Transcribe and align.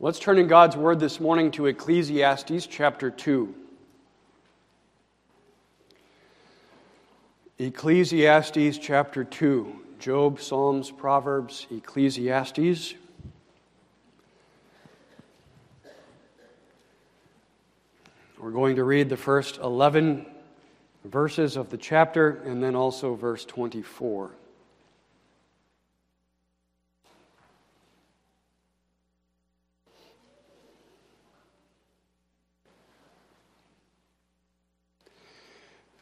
Let's 0.00 0.20
turn 0.20 0.38
in 0.38 0.46
God's 0.46 0.76
Word 0.76 1.00
this 1.00 1.18
morning 1.18 1.50
to 1.52 1.66
Ecclesiastes 1.66 2.68
chapter 2.68 3.10
2. 3.10 3.52
Ecclesiastes 7.58 8.78
chapter 8.78 9.24
2. 9.24 9.80
Job, 9.98 10.40
Psalms, 10.40 10.92
Proverbs, 10.92 11.66
Ecclesiastes. 11.72 12.94
We're 18.38 18.52
going 18.52 18.76
to 18.76 18.84
read 18.84 19.08
the 19.08 19.16
first 19.16 19.58
11 19.58 20.26
verses 21.06 21.56
of 21.56 21.70
the 21.70 21.76
chapter 21.76 22.40
and 22.46 22.62
then 22.62 22.76
also 22.76 23.16
verse 23.16 23.44
24. 23.44 24.30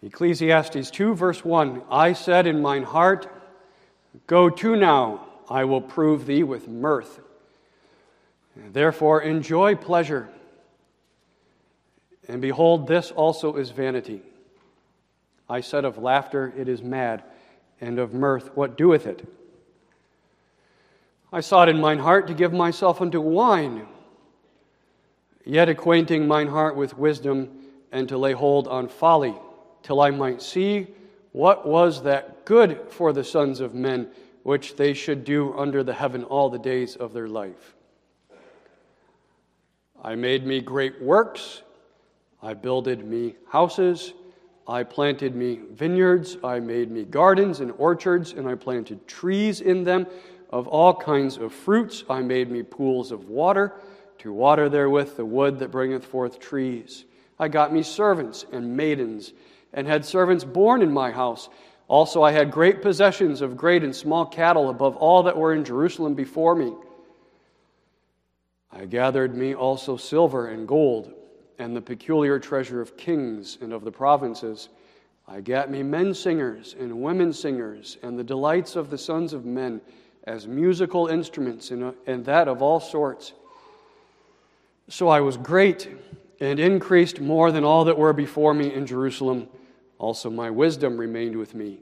Ecclesiastes 0.06 0.92
2, 0.92 1.16
verse 1.16 1.44
1 1.44 1.82
I 1.90 2.12
said 2.12 2.46
in 2.46 2.62
mine 2.62 2.84
heart, 2.84 3.26
Go 4.28 4.48
to 4.48 4.76
now, 4.76 5.26
I 5.50 5.64
will 5.64 5.80
prove 5.80 6.26
thee 6.26 6.44
with 6.44 6.68
mirth. 6.68 7.18
Therefore, 8.54 9.20
enjoy 9.20 9.74
pleasure. 9.74 10.28
And 12.28 12.40
behold, 12.40 12.86
this 12.86 13.10
also 13.10 13.56
is 13.56 13.70
vanity. 13.70 14.22
I 15.48 15.60
said 15.60 15.84
of 15.84 15.98
laughter, 15.98 16.52
It 16.56 16.68
is 16.68 16.82
mad, 16.82 17.24
and 17.80 17.98
of 17.98 18.14
mirth, 18.14 18.56
What 18.56 18.78
doeth 18.78 19.08
it? 19.08 19.26
I 21.32 21.40
sought 21.40 21.68
in 21.68 21.80
mine 21.80 21.98
heart 21.98 22.28
to 22.28 22.34
give 22.34 22.52
myself 22.52 23.00
unto 23.00 23.20
wine, 23.20 23.88
yet 25.44 25.68
acquainting 25.68 26.28
mine 26.28 26.46
heart 26.46 26.76
with 26.76 26.96
wisdom, 26.96 27.48
and 27.90 28.08
to 28.08 28.16
lay 28.16 28.32
hold 28.32 28.68
on 28.68 28.86
folly 28.86 29.34
till 29.86 30.00
I 30.00 30.10
might 30.10 30.42
see 30.42 30.88
what 31.30 31.64
was 31.64 32.02
that 32.02 32.44
good 32.44 32.80
for 32.88 33.12
the 33.12 33.22
sons 33.22 33.60
of 33.60 33.72
men 33.72 34.08
which 34.42 34.74
they 34.74 34.92
should 34.92 35.22
do 35.22 35.56
under 35.56 35.84
the 35.84 35.92
heaven 35.92 36.24
all 36.24 36.50
the 36.50 36.58
days 36.58 36.96
of 36.96 37.12
their 37.12 37.28
life. 37.28 37.76
I 40.02 40.16
made 40.16 40.44
me 40.44 40.60
great 40.60 41.00
works, 41.00 41.62
I 42.42 42.54
builded 42.54 43.04
me 43.04 43.36
houses, 43.48 44.12
I 44.66 44.82
planted 44.82 45.36
me 45.36 45.60
vineyards, 45.70 46.36
I 46.42 46.58
made 46.58 46.90
me 46.90 47.04
gardens 47.04 47.60
and 47.60 47.72
orchards, 47.78 48.32
and 48.32 48.48
I 48.48 48.56
planted 48.56 49.06
trees 49.06 49.60
in 49.60 49.84
them 49.84 50.08
of 50.50 50.66
all 50.66 50.94
kinds 50.94 51.36
of 51.36 51.52
fruits. 51.52 52.02
I 52.10 52.22
made 52.22 52.50
me 52.50 52.64
pools 52.64 53.12
of 53.12 53.28
water 53.28 53.74
to 54.18 54.32
water 54.32 54.68
therewith 54.68 55.16
the 55.16 55.24
wood 55.24 55.60
that 55.60 55.70
bringeth 55.70 56.04
forth 56.04 56.40
trees. 56.40 57.04
I 57.38 57.46
got 57.46 57.72
me 57.72 57.84
servants 57.84 58.46
and 58.50 58.76
maidens 58.76 59.32
and 59.76 59.86
had 59.86 60.04
servants 60.04 60.42
born 60.42 60.82
in 60.82 60.90
my 60.90 61.12
house. 61.12 61.48
Also, 61.86 62.22
I 62.22 62.32
had 62.32 62.50
great 62.50 62.82
possessions 62.82 63.42
of 63.42 63.56
great 63.56 63.84
and 63.84 63.94
small 63.94 64.26
cattle 64.26 64.70
above 64.70 64.96
all 64.96 65.22
that 65.22 65.36
were 65.36 65.54
in 65.54 65.64
Jerusalem 65.64 66.14
before 66.14 66.56
me. 66.56 66.72
I 68.72 68.86
gathered 68.86 69.36
me 69.36 69.54
also 69.54 69.96
silver 69.96 70.48
and 70.48 70.66
gold, 70.66 71.12
and 71.58 71.76
the 71.76 71.80
peculiar 71.80 72.38
treasure 72.38 72.80
of 72.80 72.96
kings 72.96 73.58
and 73.60 73.72
of 73.72 73.84
the 73.84 73.92
provinces. 73.92 74.68
I 75.28 75.40
gat 75.40 75.70
me 75.70 75.82
men 75.82 76.12
singers 76.12 76.74
and 76.78 77.00
women 77.00 77.32
singers, 77.32 77.98
and 78.02 78.18
the 78.18 78.24
delights 78.24 78.76
of 78.76 78.90
the 78.90 78.98
sons 78.98 79.32
of 79.32 79.44
men 79.44 79.80
as 80.24 80.48
musical 80.48 81.06
instruments, 81.06 81.70
and, 81.70 82.24
that 82.24 82.48
of 82.48 82.60
all 82.60 82.80
sorts. 82.80 83.32
So 84.88 85.08
I 85.08 85.20
was 85.20 85.36
great 85.36 85.88
and 86.40 86.60
increased 86.60 87.20
more 87.20 87.52
than 87.52 87.64
all 87.64 87.84
that 87.84 87.96
were 87.96 88.12
before 88.12 88.52
me 88.52 88.72
in 88.74 88.86
Jerusalem. 88.86 89.48
Also, 89.98 90.30
my 90.30 90.50
wisdom 90.50 90.98
remained 90.98 91.36
with 91.36 91.54
me. 91.54 91.80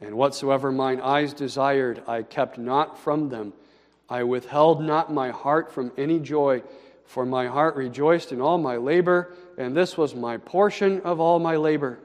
And 0.00 0.16
whatsoever 0.16 0.72
mine 0.72 1.00
eyes 1.00 1.32
desired, 1.32 2.02
I 2.06 2.22
kept 2.22 2.58
not 2.58 2.98
from 2.98 3.28
them. 3.28 3.52
I 4.08 4.24
withheld 4.24 4.82
not 4.82 5.12
my 5.12 5.30
heart 5.30 5.72
from 5.72 5.92
any 5.96 6.18
joy, 6.18 6.62
for 7.04 7.24
my 7.24 7.46
heart 7.46 7.76
rejoiced 7.76 8.32
in 8.32 8.40
all 8.40 8.58
my 8.58 8.76
labor, 8.76 9.32
and 9.58 9.76
this 9.76 9.96
was 9.96 10.14
my 10.14 10.38
portion 10.38 11.00
of 11.02 11.20
all 11.20 11.38
my 11.38 11.56
labor. 11.56 11.98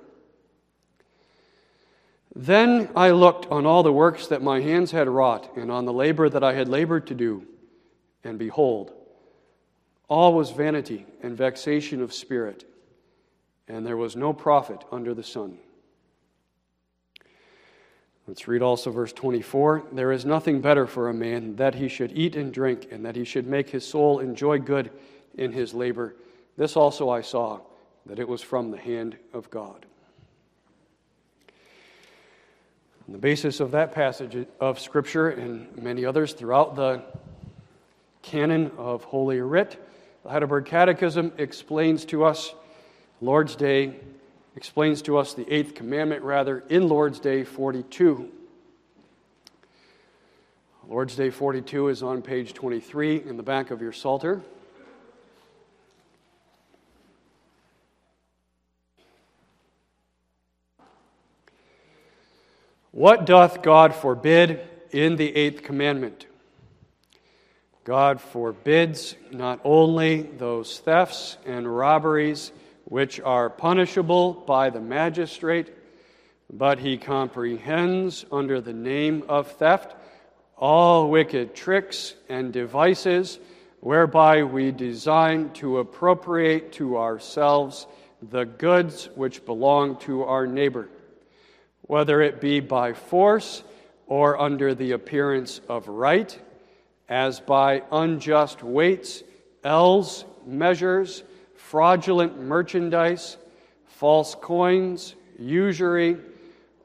Then 2.35 2.89
I 2.95 3.11
looked 3.11 3.47
on 3.47 3.65
all 3.65 3.81
the 3.81 3.91
works 3.91 4.27
that 4.27 4.43
my 4.43 4.61
hands 4.61 4.91
had 4.91 5.07
wrought, 5.07 5.57
and 5.57 5.71
on 5.71 5.85
the 5.85 5.93
labor 5.93 6.29
that 6.29 6.43
I 6.43 6.53
had 6.53 6.69
labored 6.69 7.07
to 7.07 7.15
do, 7.15 7.47
and 8.23 8.37
behold, 8.37 8.91
all 10.07 10.33
was 10.33 10.51
vanity 10.51 11.05
and 11.23 11.35
vexation 11.35 12.01
of 12.01 12.13
spirit, 12.13 12.65
and 13.67 13.85
there 13.85 13.97
was 13.97 14.15
no 14.15 14.33
profit 14.33 14.83
under 14.91 15.13
the 15.13 15.23
sun. 15.23 15.57
Let's 18.27 18.47
read 18.47 18.61
also 18.61 18.91
verse 18.91 19.13
24. 19.13 19.83
There 19.93 20.11
is 20.11 20.25
nothing 20.25 20.59
better 20.59 20.85
for 20.85 21.07
a 21.07 21.13
man 21.13 21.55
that 21.55 21.75
he 21.75 21.87
should 21.87 22.11
eat 22.11 22.35
and 22.35 22.53
drink, 22.53 22.89
and 22.91 23.05
that 23.05 23.15
he 23.15 23.23
should 23.23 23.47
make 23.47 23.69
his 23.69 23.87
soul 23.87 24.19
enjoy 24.19 24.59
good 24.59 24.91
in 25.37 25.53
his 25.53 25.73
labor. 25.73 26.15
This 26.57 26.75
also 26.75 27.09
I 27.09 27.21
saw, 27.21 27.61
that 28.05 28.19
it 28.19 28.27
was 28.27 28.41
from 28.41 28.71
the 28.71 28.77
hand 28.77 29.17
of 29.33 29.49
God. 29.49 29.85
On 33.07 33.13
the 33.13 33.17
basis 33.17 33.61
of 33.61 33.71
that 33.71 33.93
passage 33.93 34.45
of 34.59 34.77
Scripture 34.77 35.29
and 35.29 35.73
many 35.77 36.03
others 36.03 36.33
throughout 36.33 36.75
the 36.75 37.01
canon 38.21 38.71
of 38.77 39.05
Holy 39.05 39.39
Writ, 39.39 39.81
the 40.23 40.29
Heidelberg 40.29 40.65
Catechism 40.65 41.31
explains 41.37 42.03
to 42.05 42.25
us 42.25 42.53
Lord's 43.19 43.55
Day, 43.55 43.95
explains 44.55 45.01
to 45.03 45.17
us 45.17 45.33
the 45.33 45.51
eighth 45.51 45.73
commandment, 45.73 46.23
rather, 46.23 46.59
in 46.69 46.87
Lord's 46.87 47.19
Day 47.19 47.43
42. 47.43 48.31
Lord's 50.87 51.15
Day 51.15 51.31
42 51.31 51.89
is 51.89 52.03
on 52.03 52.21
page 52.21 52.53
23 52.53 53.23
in 53.23 53.37
the 53.37 53.43
back 53.43 53.71
of 53.71 53.81
your 53.81 53.91
Psalter. 53.91 54.41
What 62.91 63.25
doth 63.25 63.61
God 63.63 63.95
forbid 63.95 64.61
in 64.91 65.17
the 65.17 65.35
eighth 65.35 65.63
commandment? 65.63 66.25
God 67.83 68.21
forbids 68.21 69.15
not 69.31 69.59
only 69.63 70.21
those 70.21 70.79
thefts 70.79 71.37
and 71.45 71.67
robberies 71.67 72.51
which 72.87 73.19
are 73.19 73.49
punishable 73.49 74.31
by 74.33 74.69
the 74.69 74.79
magistrate, 74.79 75.73
but 76.49 76.79
he 76.79 76.97
comprehends 76.97 78.25
under 78.31 78.61
the 78.61 78.71
name 78.71 79.23
of 79.27 79.51
theft 79.51 79.93
all 80.55 81.09
wicked 81.09 81.53
tricks 81.53 82.15
and 82.29 82.53
devices 82.53 83.39
whereby 83.81 84.41
we 84.41 84.71
design 84.71 85.51
to 85.51 85.79
appropriate 85.79 86.71
to 86.71 86.97
ourselves 86.97 87.85
the 88.21 88.45
goods 88.45 89.09
which 89.15 89.45
belong 89.45 89.97
to 89.97 90.23
our 90.23 90.47
neighbor, 90.47 90.87
whether 91.81 92.21
it 92.21 92.39
be 92.39 92.61
by 92.61 92.93
force 92.93 93.63
or 94.07 94.39
under 94.39 94.73
the 94.73 94.93
appearance 94.93 95.59
of 95.67 95.89
right 95.89 96.39
as 97.09 97.41
by 97.41 97.83
unjust 97.91 98.63
weights, 98.63 99.23
ells, 99.65 100.23
measures, 100.45 101.23
fraudulent 101.69 102.39
merchandise, 102.39 103.37
false 103.85 104.35
coins, 104.35 105.15
usury, 105.37 106.17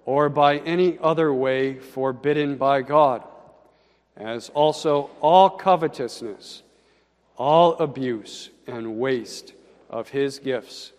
or 0.05 0.29
by 0.29 0.59
any 0.59 0.99
other 0.99 1.33
way 1.33 1.79
forbidden 1.79 2.57
by 2.57 2.83
God, 2.83 3.23
as 4.17 4.49
also 4.51 5.11
all 5.21 5.51
covetousness, 5.51 6.63
all 7.37 7.75
abuse 7.75 8.51
and 8.67 8.99
waste 8.99 9.53
of 9.89 10.09
his 10.09 10.39
gifts. 10.39 10.93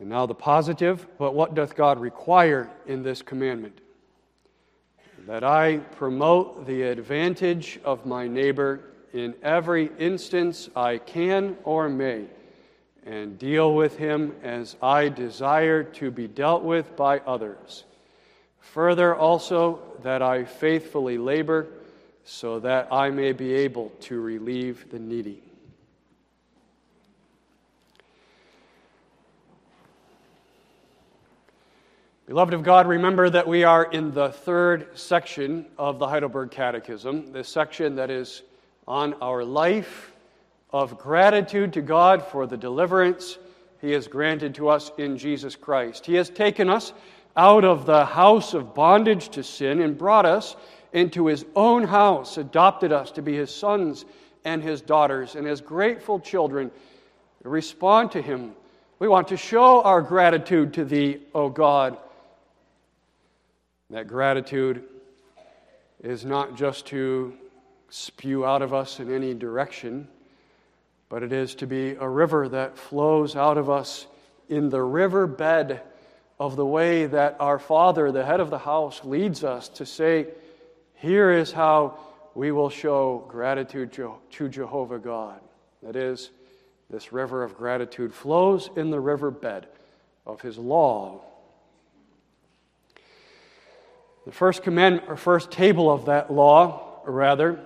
And 0.00 0.08
now 0.08 0.26
the 0.26 0.34
positive, 0.34 1.06
but 1.18 1.34
what 1.34 1.54
doth 1.54 1.74
God 1.74 2.00
require 2.00 2.70
in 2.86 3.02
this 3.02 3.22
commandment? 3.22 3.80
that 5.28 5.44
I 5.44 5.76
promote 5.96 6.66
the 6.66 6.84
advantage 6.84 7.78
of 7.84 8.06
my 8.06 8.26
neighbor 8.26 8.80
in 9.12 9.34
every 9.42 9.90
instance 9.98 10.68
I 10.76 10.98
can 10.98 11.56
or 11.64 11.88
may, 11.88 12.24
and 13.06 13.38
deal 13.38 13.74
with 13.74 13.96
him 13.96 14.34
as 14.42 14.76
I 14.82 15.08
desire 15.08 15.82
to 15.84 16.10
be 16.10 16.28
dealt 16.28 16.62
with 16.62 16.96
by 16.96 17.18
others. 17.20 17.84
Further, 18.60 19.14
also, 19.14 19.80
that 20.02 20.20
I 20.20 20.44
faithfully 20.44 21.16
labor 21.16 21.66
so 22.24 22.60
that 22.60 22.92
I 22.92 23.08
may 23.08 23.32
be 23.32 23.54
able 23.54 23.90
to 24.00 24.20
relieve 24.20 24.90
the 24.90 24.98
needy. 24.98 25.42
Beloved 32.26 32.52
of 32.52 32.62
God, 32.62 32.86
remember 32.86 33.30
that 33.30 33.48
we 33.48 33.64
are 33.64 33.84
in 33.84 34.12
the 34.12 34.28
third 34.28 34.98
section 34.98 35.64
of 35.78 35.98
the 35.98 36.06
Heidelberg 36.06 36.50
Catechism, 36.50 37.32
this 37.32 37.48
section 37.48 37.94
that 37.96 38.10
is 38.10 38.42
on 38.88 39.12
our 39.20 39.44
life 39.44 40.12
of 40.70 40.98
gratitude 40.98 41.74
to 41.74 41.82
God 41.82 42.24
for 42.24 42.46
the 42.46 42.56
deliverance 42.56 43.38
He 43.82 43.92
has 43.92 44.08
granted 44.08 44.54
to 44.56 44.70
us 44.70 44.90
in 44.96 45.18
Jesus 45.18 45.54
Christ. 45.54 46.06
He 46.06 46.14
has 46.14 46.30
taken 46.30 46.70
us 46.70 46.94
out 47.36 47.64
of 47.64 47.84
the 47.84 48.06
house 48.06 48.54
of 48.54 48.74
bondage 48.74 49.28
to 49.28 49.44
sin 49.44 49.82
and 49.82 49.96
brought 49.96 50.24
us 50.24 50.56
into 50.94 51.26
His 51.26 51.44
own 51.54 51.84
house, 51.84 52.38
adopted 52.38 52.90
us 52.90 53.12
to 53.12 53.22
be 53.22 53.36
His 53.36 53.54
sons 53.54 54.06
and 54.44 54.62
His 54.62 54.80
daughters, 54.80 55.34
and 55.34 55.46
as 55.46 55.60
grateful 55.60 56.18
children, 56.18 56.70
respond 57.44 58.10
to 58.12 58.22
Him. 58.22 58.52
We 58.98 59.06
want 59.06 59.28
to 59.28 59.36
show 59.36 59.82
our 59.82 60.00
gratitude 60.00 60.72
to 60.74 60.84
Thee, 60.86 61.20
O 61.34 61.50
God. 61.50 61.98
That 63.90 64.08
gratitude 64.08 64.82
is 66.02 66.24
not 66.24 66.56
just 66.56 66.86
to 66.86 67.34
spew 67.90 68.44
out 68.44 68.62
of 68.62 68.74
us 68.74 69.00
in 69.00 69.12
any 69.12 69.34
direction 69.34 70.08
but 71.08 71.22
it 71.22 71.32
is 71.32 71.54
to 71.56 71.66
be 71.66 71.92
a 71.92 72.08
river 72.08 72.48
that 72.48 72.76
flows 72.76 73.34
out 73.34 73.56
of 73.56 73.70
us 73.70 74.06
in 74.48 74.68
the 74.68 74.82
riverbed 74.82 75.80
of 76.38 76.56
the 76.56 76.66
way 76.66 77.06
that 77.06 77.36
our 77.40 77.58
Father, 77.58 78.12
the 78.12 78.24
head 78.24 78.40
of 78.40 78.50
the 78.50 78.58
house, 78.58 79.04
leads 79.04 79.42
us 79.42 79.68
to 79.70 79.86
say, 79.86 80.26
Here 80.94 81.30
is 81.30 81.50
how 81.50 81.98
we 82.34 82.52
will 82.52 82.70
show 82.70 83.24
gratitude 83.28 83.92
to 83.92 84.48
Jehovah 84.48 84.98
God. 84.98 85.40
That 85.82 85.96
is, 85.96 86.30
this 86.90 87.12
river 87.12 87.42
of 87.42 87.56
gratitude 87.56 88.14
flows 88.14 88.70
in 88.76 88.90
the 88.90 89.00
riverbed 89.00 89.66
of 90.26 90.40
His 90.40 90.58
law. 90.58 91.22
The 94.26 94.32
first 94.32 94.62
commandment, 94.62 95.08
or 95.08 95.16
first 95.16 95.50
table 95.50 95.90
of 95.90 96.06
that 96.06 96.30
law, 96.30 97.00
or 97.04 97.12
rather, 97.12 97.58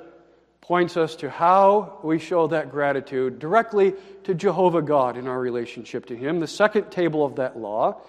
points 0.63 0.97
us 0.97 1.17
to 1.17 1.29
how 1.29 1.99
we 2.03 2.19
show 2.19 2.47
that 2.47 2.71
gratitude 2.71 3.39
directly 3.39 3.95
to 4.25 4.35
Jehovah 4.35 4.81
God 4.81 5.17
in 5.19 5.27
our 5.27 5.39
relationship 5.39 6.07
to 6.07 6.17
Him. 6.17 6.41
The 6.41 6.47
second 6.47 6.91
table 6.91 7.27
of 7.27 7.37
that 7.37 7.59
law 7.59 8.01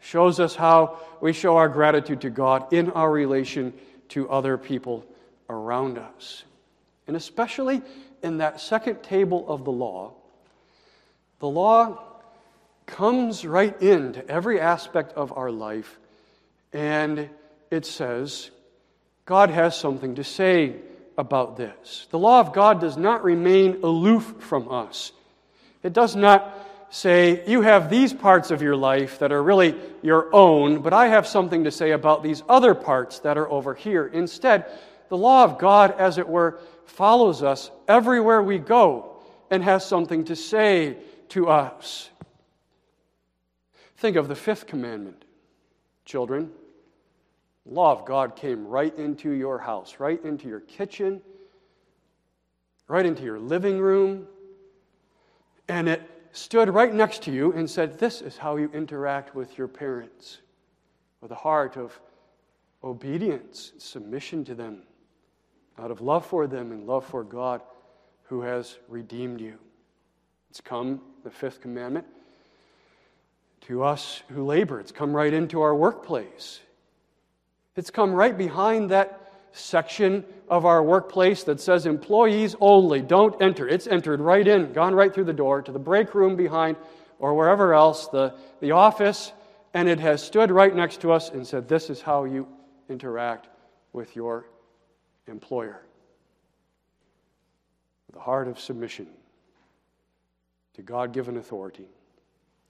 shows 0.00 0.40
us 0.40 0.56
how 0.56 0.98
we 1.20 1.32
show 1.32 1.56
our 1.56 1.68
gratitude 1.68 2.22
to 2.22 2.30
God 2.30 2.72
in 2.72 2.90
our 2.90 3.10
relation 3.10 3.74
to 4.10 4.28
other 4.30 4.56
people 4.56 5.04
around 5.50 5.98
us. 5.98 6.44
And 7.06 7.14
especially 7.16 7.82
in 8.22 8.38
that 8.38 8.60
second 8.60 9.02
table 9.02 9.44
of 9.48 9.64
the 9.64 9.72
law, 9.72 10.14
the 11.40 11.48
law 11.48 12.02
comes 12.86 13.44
right 13.44 13.80
into 13.82 14.26
every 14.28 14.60
aspect 14.60 15.12
of 15.12 15.36
our 15.36 15.50
life, 15.50 15.98
and 16.72 17.28
it 17.70 17.84
says, 17.84 18.50
God 19.26 19.50
has 19.50 19.76
something 19.76 20.14
to 20.14 20.24
say 20.24 20.76
about 21.18 21.56
this. 21.56 22.06
The 22.10 22.18
law 22.18 22.40
of 22.40 22.54
God 22.54 22.80
does 22.80 22.96
not 22.96 23.24
remain 23.24 23.82
aloof 23.82 24.36
from 24.38 24.70
us. 24.70 25.12
It 25.82 25.92
does 25.92 26.16
not 26.16 26.56
say, 26.90 27.44
you 27.46 27.60
have 27.60 27.90
these 27.90 28.14
parts 28.14 28.50
of 28.50 28.62
your 28.62 28.76
life 28.76 29.18
that 29.18 29.32
are 29.32 29.42
really 29.42 29.74
your 30.00 30.34
own, 30.34 30.80
but 30.80 30.94
I 30.94 31.08
have 31.08 31.26
something 31.26 31.64
to 31.64 31.70
say 31.70 31.90
about 31.90 32.22
these 32.22 32.42
other 32.48 32.74
parts 32.74 33.18
that 33.20 33.36
are 33.36 33.50
over 33.50 33.74
here. 33.74 34.06
Instead, 34.06 34.66
the 35.08 35.16
law 35.16 35.44
of 35.44 35.58
God, 35.58 35.90
as 35.98 36.16
it 36.16 36.28
were, 36.28 36.60
follows 36.86 37.42
us 37.42 37.70
everywhere 37.88 38.42
we 38.42 38.58
go 38.58 39.16
and 39.50 39.62
has 39.62 39.84
something 39.84 40.24
to 40.26 40.36
say 40.36 40.96
to 41.30 41.48
us. 41.48 42.08
Think 43.96 44.16
of 44.16 44.28
the 44.28 44.36
fifth 44.36 44.66
commandment, 44.66 45.24
children 46.04 46.52
law 47.68 47.92
of 47.92 48.04
God 48.04 48.36
came 48.36 48.66
right 48.66 48.96
into 48.96 49.30
your 49.30 49.58
house, 49.58 49.96
right 49.98 50.22
into 50.24 50.48
your 50.48 50.60
kitchen, 50.60 51.20
right 52.88 53.04
into 53.04 53.22
your 53.22 53.38
living 53.38 53.78
room, 53.78 54.26
and 55.68 55.88
it 55.88 56.02
stood 56.32 56.68
right 56.70 56.92
next 56.92 57.22
to 57.22 57.30
you 57.30 57.52
and 57.52 57.68
said, 57.68 57.98
This 57.98 58.22
is 58.22 58.38
how 58.38 58.56
you 58.56 58.70
interact 58.72 59.34
with 59.34 59.58
your 59.58 59.68
parents, 59.68 60.38
with 61.20 61.30
a 61.30 61.36
heart 61.36 61.76
of 61.76 61.98
obedience, 62.82 63.72
submission 63.78 64.44
to 64.44 64.54
them, 64.54 64.82
out 65.78 65.90
of 65.90 66.00
love 66.00 66.24
for 66.24 66.46
them 66.46 66.72
and 66.72 66.86
love 66.86 67.04
for 67.04 67.22
God 67.22 67.60
who 68.24 68.42
has 68.42 68.78
redeemed 68.88 69.40
you. 69.40 69.58
It's 70.50 70.60
come, 70.60 71.00
the 71.24 71.30
fifth 71.30 71.60
commandment, 71.60 72.06
to 73.62 73.82
us 73.82 74.22
who 74.28 74.44
labor. 74.44 74.80
It's 74.80 74.92
come 74.92 75.14
right 75.14 75.32
into 75.32 75.60
our 75.60 75.74
workplace. 75.74 76.60
It's 77.78 77.90
come 77.90 78.12
right 78.12 78.36
behind 78.36 78.90
that 78.90 79.20
section 79.52 80.24
of 80.48 80.66
our 80.66 80.82
workplace 80.82 81.44
that 81.44 81.60
says 81.60 81.86
employees 81.86 82.56
only, 82.60 83.00
don't 83.00 83.40
enter. 83.40 83.68
It's 83.68 83.86
entered 83.86 84.20
right 84.20 84.46
in, 84.46 84.72
gone 84.72 84.96
right 84.96 85.14
through 85.14 85.26
the 85.26 85.32
door 85.32 85.62
to 85.62 85.70
the 85.70 85.78
break 85.78 86.12
room 86.12 86.34
behind 86.34 86.76
or 87.20 87.34
wherever 87.34 87.74
else, 87.74 88.08
the, 88.08 88.34
the 88.60 88.72
office, 88.72 89.32
and 89.74 89.88
it 89.88 90.00
has 90.00 90.20
stood 90.20 90.50
right 90.50 90.74
next 90.74 91.02
to 91.02 91.12
us 91.12 91.30
and 91.30 91.46
said, 91.46 91.68
This 91.68 91.88
is 91.88 92.02
how 92.02 92.24
you 92.24 92.48
interact 92.88 93.48
with 93.92 94.16
your 94.16 94.46
employer. 95.28 95.80
The 98.12 98.18
heart 98.18 98.48
of 98.48 98.58
submission 98.58 99.06
to 100.74 100.82
God 100.82 101.12
given 101.12 101.36
authority. 101.36 101.86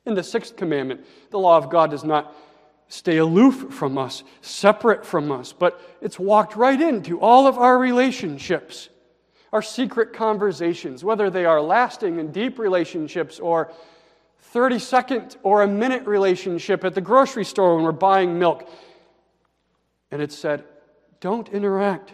In 0.05 0.12
the 0.12 0.22
sixth 0.22 0.55
commandment, 0.55 1.06
the 1.31 1.38
law 1.38 1.56
of 1.56 1.70
God 1.70 1.90
does 1.90 2.05
not 2.05 2.34
stay 2.88 3.19
aloof 3.19 3.73
from 3.73 3.99
us, 3.99 4.25
separate 4.40 5.05
from 5.05 5.31
us, 5.31 5.52
but 5.52 5.81
it's 6.00 6.19
walked 6.19 6.56
right 6.56 6.81
into 6.81 7.20
all 7.20 7.46
of 7.46 7.58
our 7.58 7.79
relationships, 7.79 8.88
our 9.52 9.62
secret 9.62 10.12
conversations, 10.12 11.05
whether 11.05 11.31
they 11.31 11.44
are 11.44 11.61
lasting 11.61 12.19
and 12.19 12.32
deep 12.32 12.58
relationships 12.58 13.38
or 13.38 13.70
30 14.40 14.79
second 14.79 15.37
or 15.43 15.62
a 15.62 15.69
minute 15.69 16.06
relationship 16.06 16.85
at 16.85 16.94
the 16.94 17.00
grocery 17.00 17.44
store 17.44 17.76
when 17.76 17.85
we're 17.85 17.93
buying 17.93 18.38
milk. 18.38 18.69
And 20.11 20.23
it 20.23 20.32
said, 20.32 20.64
don't 21.20 21.49
interact 21.50 22.12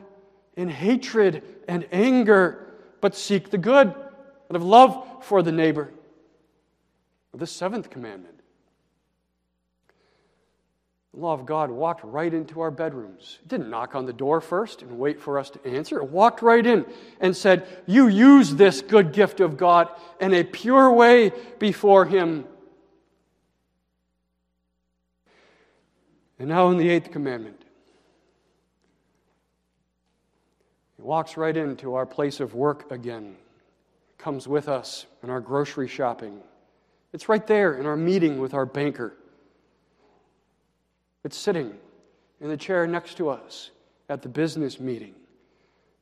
in 0.56 0.68
hatred 0.68 1.42
and 1.68 1.86
anger, 1.92 2.74
but 3.00 3.14
seek 3.14 3.50
the 3.50 3.58
good 3.58 3.94
and 4.48 4.56
of 4.56 4.62
love 4.62 5.06
for 5.22 5.42
the 5.42 5.52
neighbor. 5.52 5.92
The 7.32 7.46
seventh 7.46 7.90
commandment 7.90 8.40
the 11.14 11.20
law 11.20 11.32
of 11.32 11.46
God 11.46 11.70
walked 11.70 12.02
right 12.02 12.32
into 12.32 12.60
our 12.60 12.72
bedrooms. 12.72 13.38
It 13.42 13.48
didn't 13.48 13.70
knock 13.70 13.94
on 13.94 14.04
the 14.04 14.12
door 14.12 14.40
first 14.40 14.82
and 14.82 14.98
wait 14.98 15.20
for 15.20 15.38
us 15.38 15.48
to 15.50 15.64
answer. 15.64 15.98
It 16.00 16.08
walked 16.08 16.42
right 16.42 16.64
in 16.64 16.84
and 17.20 17.36
said, 17.36 17.66
You 17.86 18.08
use 18.08 18.54
this 18.54 18.82
good 18.82 19.12
gift 19.12 19.38
of 19.38 19.56
God 19.56 19.88
in 20.20 20.34
a 20.34 20.42
pure 20.42 20.90
way 20.90 21.30
before 21.60 22.04
Him. 22.04 22.46
And 26.38 26.48
now 26.48 26.70
in 26.70 26.78
the 26.78 26.88
eighth 26.88 27.12
commandment, 27.12 27.62
He 30.96 31.02
walks 31.02 31.36
right 31.36 31.56
into 31.56 31.94
our 31.94 32.06
place 32.06 32.40
of 32.40 32.54
work 32.54 32.90
again, 32.90 33.36
comes 34.18 34.48
with 34.48 34.68
us 34.68 35.06
in 35.22 35.30
our 35.30 35.40
grocery 35.40 35.86
shopping. 35.86 36.40
It's 37.12 37.28
right 37.28 37.46
there 37.46 37.74
in 37.74 37.86
our 37.86 37.96
meeting 37.96 38.40
with 38.40 38.52
our 38.52 38.66
banker. 38.66 39.14
It's 41.24 41.36
sitting 41.36 41.74
in 42.40 42.48
the 42.48 42.56
chair 42.56 42.86
next 42.86 43.16
to 43.16 43.30
us 43.30 43.70
at 44.08 44.22
the 44.22 44.28
business 44.28 44.78
meeting. 44.78 45.14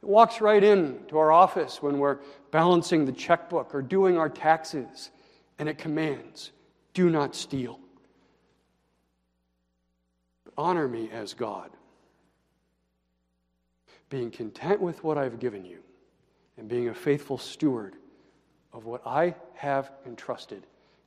It 0.03 0.09
walks 0.09 0.41
right 0.41 0.63
in 0.63 0.99
to 1.09 1.19
our 1.19 1.31
office 1.31 1.81
when 1.81 1.99
we're 1.99 2.19
balancing 2.51 3.05
the 3.05 3.13
checkbook 3.13 3.73
or 3.73 3.83
doing 3.83 4.19
our 4.19 4.29
taxes, 4.29 5.11
and 5.61 5.69
it 5.69 5.79
commands 5.79 6.51
do 6.93 7.09
not 7.09 7.37
steal. 7.37 7.79
Honor 10.59 10.89
me 10.89 11.09
as 11.11 11.33
God. 11.33 11.71
Being 14.11 14.31
content 14.31 14.81
with 14.81 15.03
what 15.03 15.17
I've 15.17 15.39
given 15.39 15.65
you 15.65 15.79
and 16.59 16.69
being 16.69 16.89
a 16.89 16.95
faithful 16.95 17.39
steward 17.39 17.95
of 18.73 18.85
what 18.85 19.07
I 19.07 19.35
have 19.55 19.93
entrusted 20.05 20.67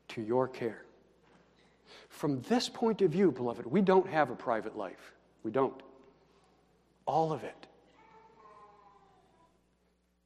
to 0.09 0.21
your 0.21 0.47
care. 0.47 0.84
From 2.09 2.41
this 2.43 2.69
point 2.69 3.01
of 3.01 3.11
view, 3.11 3.31
beloved, 3.31 3.65
we 3.65 3.81
don't 3.81 4.07
have 4.07 4.29
a 4.29 4.35
private 4.35 4.77
life. 4.77 5.13
We 5.43 5.51
don't. 5.51 5.79
All 7.05 7.31
of 7.31 7.43
it 7.43 7.67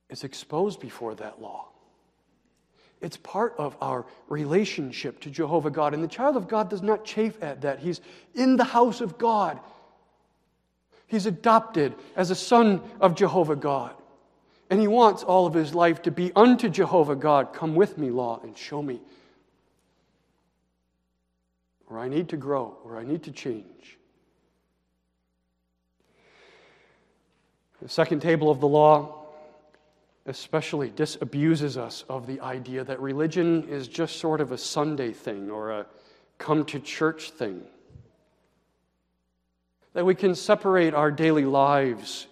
is 0.10 0.24
exposed 0.24 0.80
before 0.80 1.16
that 1.16 1.42
law. 1.42 1.68
It's 3.02 3.18
part 3.18 3.56
of 3.58 3.78
our 3.82 4.06
relationship 4.28 5.22
to 5.22 5.30
Jehovah 5.30 5.70
God. 5.70 5.94
And 5.94 6.04
the 6.04 6.08
child 6.08 6.36
of 6.36 6.48
God 6.48 6.70
does 6.70 6.82
not 6.82 7.06
chafe 7.06 7.42
at 7.42 7.62
that. 7.62 7.80
He's 7.80 8.02
in 8.36 8.58
the 8.58 8.64
house 8.64 9.02
of 9.02 9.18
God. 9.18 9.60
He's 11.08 11.26
adopted 11.26 11.96
as 12.16 12.30
a 12.30 12.36
son 12.36 12.82
of 13.00 13.16
Jehovah 13.16 13.56
God. 13.56 13.96
And 14.70 14.80
he 14.80 14.88
wants 14.88 15.24
all 15.24 15.48
of 15.48 15.54
his 15.54 15.74
life 15.74 16.02
to 16.04 16.12
be 16.12 16.32
unto 16.36 16.70
Jehovah 16.70 17.16
God. 17.16 17.54
Come 17.54 17.74
with 17.74 17.98
me, 17.98 18.12
law, 18.12 18.40
and 18.44 18.58
show 18.58 18.82
me 18.82 19.02
where 21.90 22.00
I 22.00 22.08
need 22.08 22.30
to 22.30 22.38
grow, 22.38 22.78
where 22.84 22.98
I 22.98 23.04
need 23.04 23.24
to 23.24 23.32
change. 23.32 23.98
The 27.82 27.90
second 27.90 28.22
table 28.22 28.50
of 28.50 28.60
the 28.60 28.68
law 28.68 29.16
especially 30.26 30.92
disabuses 30.92 31.76
us 31.76 32.06
of 32.08 32.28
the 32.28 32.40
idea 32.42 32.84
that 32.84 33.02
religion 33.02 33.68
is 33.68 33.88
just 33.88 34.20
sort 34.20 34.42
of 34.42 34.52
a 34.52 34.58
Sunday 34.58 35.12
thing 35.12 35.50
or 35.50 35.72
a 35.72 35.86
come 36.38 36.64
to 36.66 36.80
church 36.80 37.32
thing. 37.32 37.64
That 39.94 40.06
we 40.06 40.14
can 40.14 40.36
separate 40.36 40.94
our 40.94 41.10
daily 41.10 41.46
lives 41.46 42.28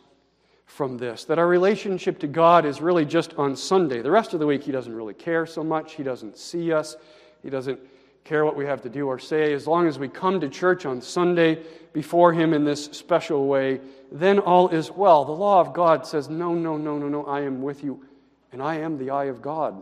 from 0.66 0.98
this, 0.98 1.24
that 1.26 1.40
our 1.40 1.48
relationship 1.48 2.20
to 2.20 2.28
God 2.28 2.66
is 2.66 2.82
really 2.82 3.06
just 3.06 3.34
on 3.34 3.56
Sunday. 3.56 4.04
The 4.04 4.12
rest 4.12 4.34
of 4.34 4.40
the 4.40 4.46
week, 4.46 4.64
He 4.64 4.72
doesn't 4.72 4.94
really 4.94 5.16
care 5.16 5.48
so 5.48 5.64
much. 5.64 5.94
He 5.94 6.04
doesn't 6.04 6.38
see 6.38 6.72
us. 6.72 6.98
He 7.42 7.50
doesn't 7.50 7.80
care 8.27 8.43
what 8.43 8.57
we 8.57 8.65
have 8.65 8.81
to 8.81 8.89
do 8.89 9.07
or 9.07 9.17
say. 9.17 9.53
As 9.53 9.67
long 9.67 9.88
as 9.88 9.98
we 9.98 10.10
come 10.10 10.39
to 10.41 10.50
church 10.50 10.86
on 10.86 11.01
Sunday 11.01 11.63
before 11.93 12.34
Him 12.34 12.53
in 12.53 12.65
this 12.65 12.86
special 12.86 13.48
way, 13.48 13.79
then 14.12 14.39
all 14.39 14.67
is 14.69 14.91
well. 14.91 15.24
The 15.24 15.31
law 15.31 15.62
of 15.62 15.74
God 15.74 16.05
says, 16.05 16.29
No, 16.29 16.53
no, 16.53 16.77
no, 16.77 16.98
no, 16.98 17.07
no, 17.07 17.25
I 17.25 17.41
am 17.41 17.62
with 17.62 17.84
you, 17.84 18.05
and 18.51 18.62
I 18.62 18.75
am 18.79 18.98
the 18.98 19.12
eye 19.12 19.25
of 19.25 19.41
God. 19.41 19.81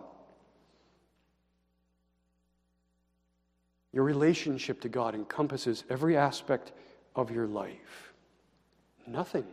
Your 3.91 4.03
relationship 4.03 4.81
to 4.81 4.89
God 4.89 5.15
encompasses 5.15 5.83
every 5.89 6.15
aspect 6.15 6.71
of 7.15 7.31
your 7.31 7.47
life. 7.47 8.13
Nothing 9.07 9.45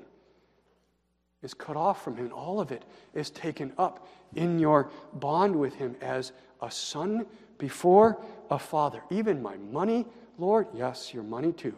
is 1.42 1.54
cut 1.54 1.76
off 1.76 2.02
from 2.04 2.16
Him. 2.16 2.30
All 2.32 2.60
of 2.60 2.72
it 2.72 2.84
is 3.14 3.30
taken 3.30 3.72
up 3.78 4.08
in 4.34 4.58
your 4.58 4.90
bond 5.14 5.56
with 5.56 5.74
Him 5.74 5.96
as 6.00 6.32
a 6.60 6.70
son 6.70 7.26
before 7.62 8.20
a 8.50 8.58
father. 8.58 9.04
Even 9.08 9.40
my 9.40 9.56
money, 9.56 10.04
Lord, 10.36 10.66
yes, 10.74 11.14
your 11.14 11.22
money 11.22 11.52
too. 11.52 11.76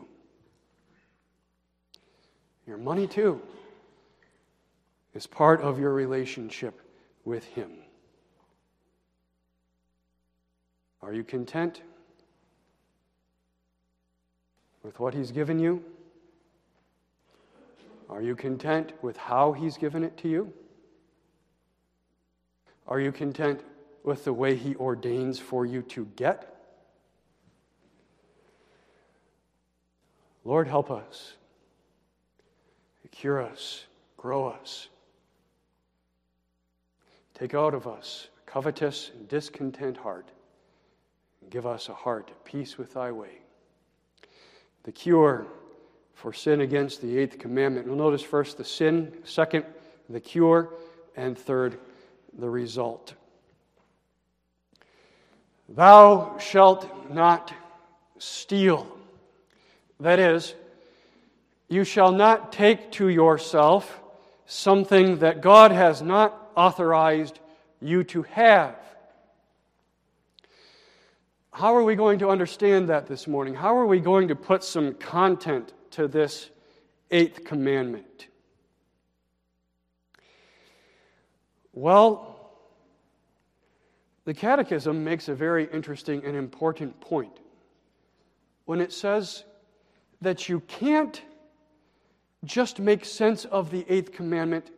Your 2.67 2.79
money 2.79 3.07
too 3.07 3.39
is 5.13 5.27
part 5.27 5.61
of 5.61 5.79
your 5.79 5.93
relationship 5.93 6.81
with 7.27 7.45
Him. 7.45 7.71
Are 11.03 11.13
you 11.13 11.23
content 11.23 11.83
with 14.83 14.99
what 14.99 15.13
He's 15.13 15.31
given 15.31 15.59
you? 15.59 15.85
Are 18.09 18.23
you 18.23 18.35
content 18.35 18.95
with 19.03 19.19
how 19.19 19.53
He's 19.53 19.77
given 19.77 20.03
it 20.03 20.17
to 20.17 20.29
you? 20.31 20.51
Are 22.89 23.01
you 23.01 23.13
content 23.13 23.61
with 24.05 24.25
the 24.25 24.33
way 24.33 24.55
He 24.55 24.77
ordains 24.77 25.41
for 25.41 25.67
you 25.67 25.83
to 25.83 26.05
get? 26.15 26.55
Lord, 30.45 30.69
help 30.69 30.91
us. 30.93 31.35
Cure 33.15 33.41
us. 33.41 33.85
Grow 34.17 34.49
us. 34.49 34.89
Take 37.33 37.55
out 37.55 37.73
of 37.73 37.87
us 37.87 38.29
a 38.45 38.51
covetous 38.51 39.13
and 39.15 39.29
discontent 39.29 39.97
heart. 39.97 40.29
And 41.41 41.51
give 41.51 41.65
us 41.65 41.89
a 41.89 41.95
heart 41.95 42.31
at 42.31 42.45
peace 42.45 42.77
with 42.77 42.95
thy 42.95 43.13
way. 43.13 43.39
The 44.83 44.93
cure 44.93 45.47
for 46.15 46.33
sin 46.33 46.61
against 46.61 47.03
the 47.03 47.17
eighth 47.17 47.39
commandment. 47.39 47.87
We'll 47.87 47.97
notice 47.97 48.23
first 48.23 48.59
the 48.59 48.65
sin, 48.65 49.13
second, 49.23 49.65
the 50.11 50.21
cure, 50.21 50.75
and 51.17 51.39
third, 51.39 51.79
the 52.37 52.51
result. 52.51 53.15
Thou 55.69 56.39
shalt 56.39 57.11
not 57.11 57.53
steal. 58.19 58.87
That 60.01 60.19
is, 60.19 60.55
you 61.69 61.85
shall 61.85 62.13
not 62.13 62.53
take 62.53 62.93
to 62.93 63.09
yourself 63.09 64.01
something 64.47 65.19
that 65.19 65.41
God 65.41 65.73
has 65.73 66.03
not 66.03 66.51
authorized 66.55 67.39
you 67.81 68.05
to 68.05 68.23
have. 68.25 68.77
How 71.53 71.77
are 71.77 71.85
we 71.85 71.95
going 71.95 72.19
to 72.19 72.29
understand 72.31 72.89
that 72.89 73.07
this 73.07 73.27
morning? 73.27 73.55
How 73.55 73.77
are 73.77 73.87
we 73.87 74.01
going 74.01 74.29
to 74.29 74.35
put 74.35 74.65
some 74.65 74.95
content 74.95 75.73
to 75.93 76.09
this 76.09 76.51
eighth 77.11 77.45
commandment? 77.45 78.27
Well, 81.73 82.34
the 84.25 84.35
Catechism 84.35 85.05
makes 85.05 85.29
a 85.29 85.35
very 85.35 85.69
interesting 85.73 86.25
and 86.25 86.37
important 86.37 86.99
point 87.01 87.41
when 88.65 88.81
it 88.81 88.93
says 88.93 89.45
that 90.21 90.49
you 90.49 90.61
can't 90.61 91.23
just 92.45 92.79
make 92.79 93.05
sense 93.05 93.45
of 93.47 93.71
the 93.71 93.85
eighth 93.89 94.13
commandment 94.13 94.71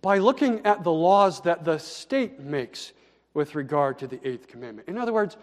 by 0.00 0.18
looking 0.18 0.64
at 0.64 0.84
the 0.84 0.92
laws 0.92 1.40
that 1.42 1.64
the 1.64 1.78
state 1.78 2.40
makes 2.40 2.92
with 3.34 3.54
regard 3.54 3.98
to 3.98 4.06
the 4.06 4.26
eighth 4.26 4.46
commandment. 4.46 4.88
In 4.88 4.98
other 4.98 5.12
words, 5.12 5.36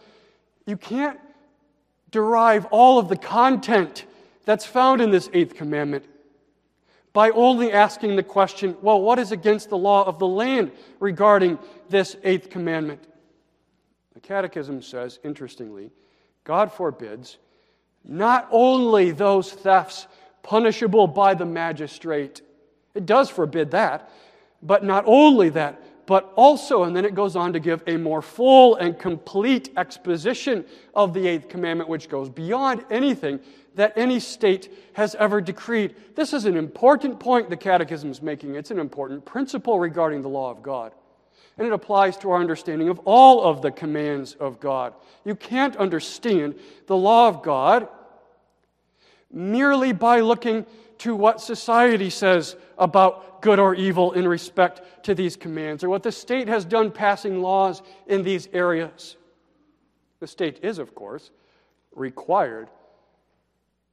you 0.66 0.78
can't 0.78 1.20
derive 2.12 2.66
all 2.68 3.00
of 3.00 3.10
the 3.10 3.18
content 3.18 4.06
that's 4.46 4.66
found 4.66 5.02
in 5.02 5.12
this 5.12 5.30
eighth 5.34 5.56
commandment 5.56 6.06
by 7.16 7.30
only 7.30 7.72
asking 7.72 8.18
the 8.18 8.24
question, 8.24 8.76
well, 8.82 9.02
what 9.02 9.20
is 9.20 9.32
against 9.32 9.70
the 9.70 9.78
law 9.78 10.04
of 10.04 10.20
the 10.20 10.28
land 10.28 10.70
regarding 11.00 11.58
this 11.88 12.18
eighth 12.26 12.50
commandment? 12.50 13.02
The 14.16 14.20
Catechism 14.20 14.82
says, 14.82 15.18
interestingly, 15.24 15.92
God 16.44 16.74
forbids 16.74 17.38
not 18.04 18.50
only 18.52 19.12
those 19.12 19.50
thefts 19.50 20.08
punishable 20.44 21.08
by 21.08 21.36
the 21.36 21.46
magistrate, 21.46 22.42
it 22.94 23.06
does 23.06 23.30
forbid 23.30 23.72
that, 23.72 24.12
but 24.62 24.84
not 24.84 25.06
only 25.08 25.48
that, 25.52 25.82
but 26.08 26.34
also, 26.36 26.84
and 26.84 26.94
then 26.94 27.06
it 27.06 27.16
goes 27.16 27.38
on 27.38 27.54
to 27.54 27.62
give 27.62 27.82
a 27.88 27.96
more 27.96 28.22
full 28.22 28.76
and 28.76 29.00
complete 29.00 29.70
exposition 29.78 30.66
of 30.94 31.14
the 31.14 31.26
eighth 31.28 31.48
commandment, 31.48 31.90
which 31.90 32.10
goes 32.10 32.28
beyond 32.28 32.84
anything 32.92 33.40
that 33.76 33.94
any 33.96 34.20
state 34.20 34.72
has 34.94 35.16
ever 35.16 35.42
decreed. 35.42 35.96
This 36.16 36.34
is 36.34 36.46
an 36.46 36.58
important 36.58 37.20
point 37.20 37.50
the 37.50 37.58
Catechism 37.58 38.10
is 38.10 38.22
making. 38.22 38.56
It's 38.56 38.72
an 38.72 38.80
important 38.80 39.26
principle 39.26 39.80
regarding 39.80 40.22
the 40.22 40.30
law 40.30 40.52
of 40.52 40.64
God. 40.64 40.94
And 41.58 41.68
it 41.68 41.74
applies 41.74 42.18
to 42.18 42.32
our 42.32 42.40
understanding 42.40 42.90
of 42.90 43.00
all 43.06 43.44
of 43.44 43.62
the 43.62 43.72
commands 43.72 44.34
of 44.36 44.60
God. 44.60 44.94
You 45.24 45.36
can't 45.36 45.76
understand 45.78 46.56
the 46.88 46.98
law 46.98 47.30
of 47.30 47.44
God 47.44 47.88
merely 49.32 49.94
by 49.94 50.22
looking 50.22 50.66
to 51.00 51.16
what 51.16 51.42
society 51.42 52.10
says 52.10 52.56
about 52.78 53.42
good 53.42 53.60
or 53.60 53.76
evil 53.76 54.14
in 54.14 54.28
respect 54.28 55.04
to 55.04 55.14
these 55.14 55.36
commands, 55.36 55.84
or 55.84 55.90
what 55.90 56.04
the 56.04 56.12
state 56.12 56.48
has 56.48 56.66
done 56.66 56.92
passing 56.92 57.42
laws 57.42 57.82
in 58.08 58.24
these 58.24 58.48
areas. 58.54 59.18
The 60.20 60.28
state 60.28 60.60
is, 60.64 60.80
of 60.80 60.96
course, 60.96 61.32
required 61.94 62.70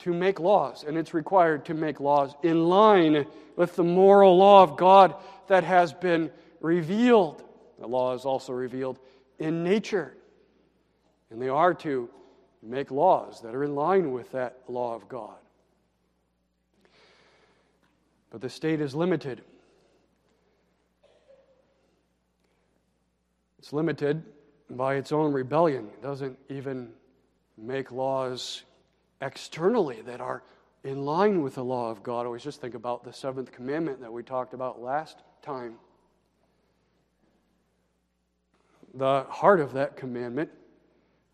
to 0.02 0.12
make 0.12 0.40
laws, 0.40 0.84
and 0.84 0.98
it's 0.98 1.14
required 1.14 1.64
to 1.66 1.74
make 1.74 2.00
laws 2.00 2.34
in 2.42 2.68
line 2.68 3.26
with 3.56 3.76
the 3.76 3.84
moral 3.84 4.36
law 4.36 4.62
of 4.62 4.76
God 4.76 5.14
that 5.46 5.64
has 5.64 5.92
been 5.92 6.30
revealed. 6.60 7.42
The 7.78 7.86
law 7.86 8.14
is 8.14 8.24
also 8.24 8.52
revealed 8.52 8.98
in 9.38 9.62
nature, 9.62 10.16
and 11.30 11.40
they 11.40 11.48
are 11.48 11.74
to 11.74 12.10
make 12.62 12.90
laws 12.90 13.40
that 13.42 13.54
are 13.54 13.64
in 13.64 13.74
line 13.74 14.12
with 14.12 14.32
that 14.32 14.58
law 14.68 14.94
of 14.94 15.08
God. 15.08 15.36
But 18.30 18.40
the 18.40 18.50
state 18.50 18.80
is 18.80 18.94
limited. 18.94 19.42
It's 23.58 23.72
limited 23.72 24.24
by 24.68 24.96
its 24.96 25.12
own 25.12 25.32
rebellion. 25.32 25.88
It 25.92 26.02
doesn't 26.02 26.38
even 26.48 26.90
make 27.56 27.92
laws 27.92 28.64
externally 29.22 30.02
that 30.02 30.20
are 30.20 30.42
in 30.84 31.04
line 31.04 31.42
with 31.42 31.54
the 31.54 31.64
law 31.64 31.90
of 31.90 32.02
God. 32.02 32.26
Always 32.26 32.42
just 32.42 32.60
think 32.60 32.74
about 32.74 33.04
the 33.04 33.12
seventh 33.12 33.52
commandment 33.52 34.00
that 34.00 34.12
we 34.12 34.22
talked 34.22 34.52
about 34.52 34.82
last 34.82 35.22
time. 35.40 35.76
The 38.94 39.24
heart 39.30 39.60
of 39.60 39.72
that 39.72 39.96
commandment, 39.96 40.50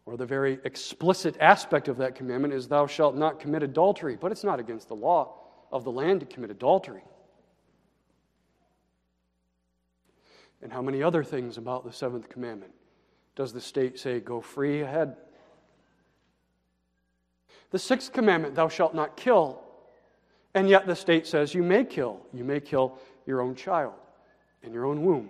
or 0.07 0.17
the 0.17 0.27
very 0.27 0.61
explicit 0.65 1.37
aspect 1.41 1.89
of 1.89 1.97
that 1.97 2.15
commandment, 2.15 2.55
is 2.55 2.69
thou 2.69 2.87
shalt 2.87 3.17
not 3.17 3.41
commit 3.41 3.63
adultery. 3.63 4.17
But 4.21 4.31
it's 4.31 4.45
not 4.45 4.61
against 4.61 4.89
the 4.89 4.95
law 4.95 5.35
of 5.73 5.83
the 5.83 5.91
land 5.91 6.21
to 6.21 6.27
commit 6.27 6.51
adultery. 6.51 7.03
And 10.63 10.73
how 10.73 10.83
many 10.83 11.03
other 11.03 11.25
things 11.25 11.57
about 11.57 11.85
the 11.85 11.93
seventh 11.93 12.29
commandment 12.29 12.73
does 13.35 13.53
the 13.53 13.61
state 13.61 13.99
say, 13.99 14.21
go 14.21 14.41
free 14.41 14.83
ahead? 14.83 15.17
The 17.71 17.79
sixth 17.79 18.13
commandment, 18.13 18.55
thou 18.55 18.69
shalt 18.69 18.95
not 18.95 19.17
kill. 19.17 19.61
And 20.55 20.69
yet 20.69 20.87
the 20.87 20.97
state 20.97 21.27
says 21.27 21.55
you 21.55 21.63
may 21.63 21.85
kill. 21.85 22.21
You 22.33 22.45
may 22.45 22.61
kill 22.61 22.99
your 23.27 23.41
own 23.41 23.55
child 23.55 23.95
in 24.63 24.73
your 24.73 24.87
own 24.87 25.05
womb. 25.05 25.29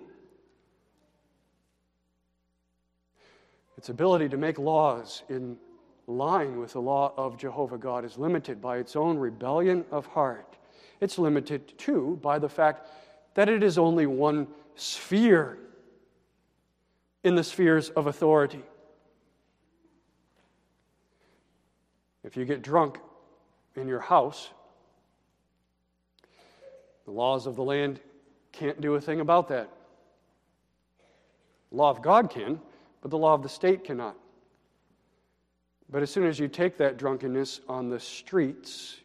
Its 3.77 3.89
ability 3.89 4.29
to 4.29 4.37
make 4.37 4.59
laws 4.59 5.23
in 5.29 5.57
line 6.07 6.59
with 6.59 6.73
the 6.73 6.81
law 6.81 7.13
of 7.17 7.37
Jehovah 7.37 7.79
God 7.79 8.05
is 8.05 8.19
limited 8.19 8.61
by 8.61 8.79
its 8.79 8.97
own 8.97 9.19
rebellion 9.19 9.85
of 9.91 10.07
heart. 10.07 10.57
It's 11.01 11.19
limited, 11.19 11.77
too, 11.79 12.19
by 12.23 12.39
the 12.39 12.49
fact 12.49 12.89
that 13.35 13.49
it 13.49 13.63
is 13.63 13.79
only 13.79 14.07
one 14.07 14.49
sphere 14.75 15.59
in 17.23 17.35
the 17.35 17.45
spheres 17.45 17.91
of 17.91 18.07
authority. 18.07 18.63
If 22.29 22.37
you 22.37 22.45
get 22.45 22.61
drunk 22.61 22.99
in 23.75 23.89
your 23.89 24.01
house, 24.01 24.51
the 27.07 27.11
laws 27.11 27.47
of 27.47 27.57
the 27.57 27.65
land 27.65 28.01
can't 28.53 28.79
do 28.83 28.97
a 28.97 29.01
thing 29.01 29.21
about 29.21 29.49
that. 29.49 29.71
The 31.71 31.77
law 31.79 31.89
of 31.89 32.03
God 32.03 32.29
can, 32.29 32.61
but 33.01 33.11
the 33.11 33.17
law 33.17 33.33
of 33.33 33.43
the 33.43 33.49
state 33.49 33.83
cannot. 33.83 34.15
But 35.89 36.03
as 36.03 36.11
soon 36.11 36.27
as 36.27 36.39
you 36.39 36.49
take 36.49 36.77
that 36.77 36.99
drunkenness 36.99 37.63
on 37.67 37.89
the 37.89 37.99
streets, 37.99 38.99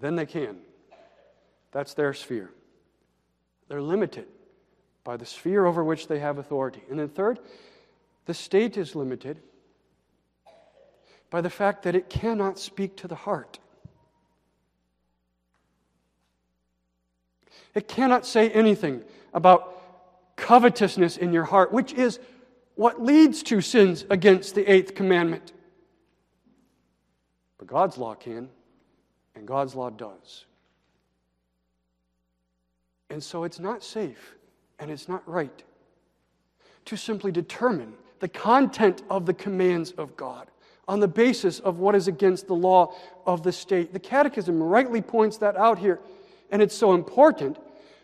then 0.00 0.16
they 0.16 0.24
can. 0.24 0.56
That's 1.72 1.92
their 1.92 2.14
sphere. 2.14 2.52
They're 3.68 3.82
limited 3.82 4.28
by 5.04 5.18
the 5.18 5.26
sphere 5.26 5.66
over 5.66 5.84
which 5.84 6.08
they 6.08 6.20
have 6.20 6.38
authority. 6.38 6.80
And 6.88 6.98
then, 6.98 7.10
third, 7.10 7.38
the 8.24 8.32
state 8.32 8.78
is 8.78 8.96
limited 8.96 9.42
by 11.30 11.40
the 11.40 11.50
fact 11.50 11.84
that 11.84 11.94
it 11.94 12.10
cannot 12.10 12.58
speak 12.58 12.96
to 12.96 13.08
the 13.08 13.14
heart. 13.14 13.58
It 17.74 17.86
cannot 17.86 18.26
say 18.26 18.50
anything 18.50 19.02
about 19.32 20.36
covetousness 20.36 21.16
in 21.16 21.32
your 21.32 21.44
heart, 21.44 21.72
which 21.72 21.92
is 21.92 22.18
what 22.74 23.00
leads 23.02 23.42
to 23.44 23.60
sins 23.60 24.04
against 24.10 24.54
the 24.54 24.70
eighth 24.70 24.94
commandment. 24.94 25.52
But 27.58 27.68
God's 27.68 27.96
law 27.96 28.14
can, 28.14 28.48
and 29.36 29.46
God's 29.46 29.74
law 29.74 29.90
does. 29.90 30.46
And 33.08 33.22
so 33.22 33.44
it's 33.44 33.58
not 33.58 33.82
safe 33.82 34.34
and 34.78 34.90
it's 34.90 35.08
not 35.08 35.28
right 35.28 35.62
to 36.86 36.96
simply 36.96 37.30
determine 37.30 37.92
the 38.20 38.28
content 38.28 39.02
of 39.10 39.26
the 39.26 39.34
commands 39.34 39.92
of 39.92 40.16
God 40.16 40.48
on 40.88 41.00
the 41.00 41.08
basis 41.08 41.60
of 41.60 41.78
what 41.78 41.94
is 41.94 42.08
against 42.08 42.46
the 42.46 42.54
law 42.54 42.94
of 43.26 43.42
the 43.42 43.52
state. 43.52 43.92
The 43.92 44.00
Catechism 44.00 44.62
rightly 44.62 45.00
points 45.00 45.38
that 45.38 45.56
out 45.56 45.78
here, 45.78 46.00
and 46.50 46.60
it's 46.60 46.74
so 46.74 46.94
important 46.94 47.58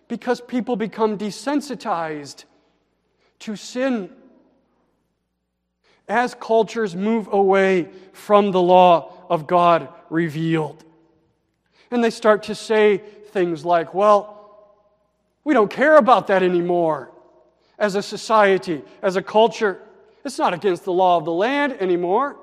because 0.09 0.40
people 0.40 0.76
become 0.76 1.18
desensitized 1.18 2.45
to 3.40 3.56
sin 3.56 4.11
as 6.09 6.35
cultures 6.35 6.95
move 6.95 7.28
away 7.33 7.88
from 8.12 8.52
the 8.52 8.61
law 8.61 9.12
of 9.28 9.47
God 9.47 9.88
revealed. 10.09 10.85
And 11.90 12.02
they 12.02 12.11
start 12.11 12.45
to 12.45 12.54
say 12.54 12.99
things 13.30 13.64
like, 13.64 13.95
well, 13.95 14.33
we 15.45 15.54
don't 15.54 15.71
care 15.71 15.97
about 15.97 16.28
that 16.28 16.42
anymore 16.42 17.11
as 17.78 17.95
a 17.95 18.02
society, 18.02 18.83
as 19.02 19.16
a 19.16 19.23
culture. 19.23 19.80
It's 20.25 20.38
not 20.38 20.54
against 20.54 20.85
the 20.85 20.92
law 20.92 21.16
of 21.16 21.25
the 21.25 21.33
land 21.33 21.75
anymore. 21.75 22.37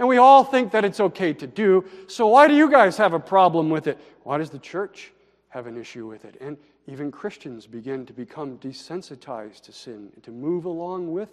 And 0.00 0.08
we 0.08 0.16
all 0.16 0.44
think 0.44 0.72
that 0.72 0.82
it's 0.82 0.98
okay 0.98 1.34
to 1.34 1.46
do. 1.46 1.84
So 2.08 2.26
why 2.26 2.48
do 2.48 2.54
you 2.54 2.70
guys 2.70 2.96
have 2.96 3.12
a 3.12 3.20
problem 3.20 3.68
with 3.68 3.86
it? 3.86 3.98
Why 4.22 4.38
does 4.38 4.48
the 4.48 4.58
church 4.58 5.12
have 5.50 5.66
an 5.66 5.76
issue 5.76 6.06
with 6.06 6.24
it? 6.24 6.38
And 6.40 6.56
even 6.86 7.12
Christians 7.12 7.66
begin 7.66 8.06
to 8.06 8.14
become 8.14 8.56
desensitized 8.58 9.60
to 9.64 9.72
sin 9.72 10.10
and 10.14 10.24
to 10.24 10.30
move 10.30 10.64
along 10.64 11.12
with 11.12 11.28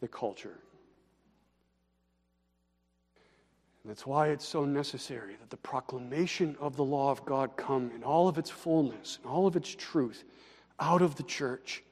the 0.00 0.08
culture. 0.08 0.58
That's 3.84 4.04
why 4.04 4.30
it's 4.30 4.46
so 4.46 4.64
necessary 4.64 5.36
that 5.40 5.50
the 5.50 5.56
proclamation 5.56 6.56
of 6.60 6.74
the 6.74 6.84
law 6.84 7.12
of 7.12 7.24
God 7.24 7.56
come 7.56 7.92
in 7.94 8.02
all 8.02 8.26
of 8.26 8.36
its 8.36 8.50
fullness, 8.50 9.20
and 9.22 9.30
all 9.32 9.46
of 9.46 9.54
its 9.54 9.72
truth, 9.72 10.24
out 10.80 11.02
of 11.02 11.14
the 11.14 11.22
church. 11.22 11.84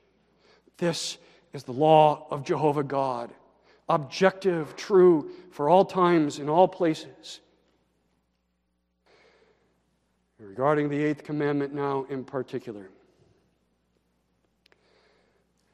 This 0.76 1.18
is 1.52 1.62
the 1.62 1.72
law 1.72 2.26
of 2.32 2.44
Jehovah 2.44 2.82
God, 2.82 3.32
objective, 3.88 4.76
true, 4.76 5.30
for 5.50 5.68
all 5.68 5.84
times, 5.84 6.38
in 6.38 6.48
all 6.48 6.68
places. 6.68 7.40
Regarding 10.38 10.88
the 10.88 11.02
eighth 11.02 11.24
commandment, 11.24 11.72
now 11.72 12.06
in 12.10 12.24
particular, 12.24 12.88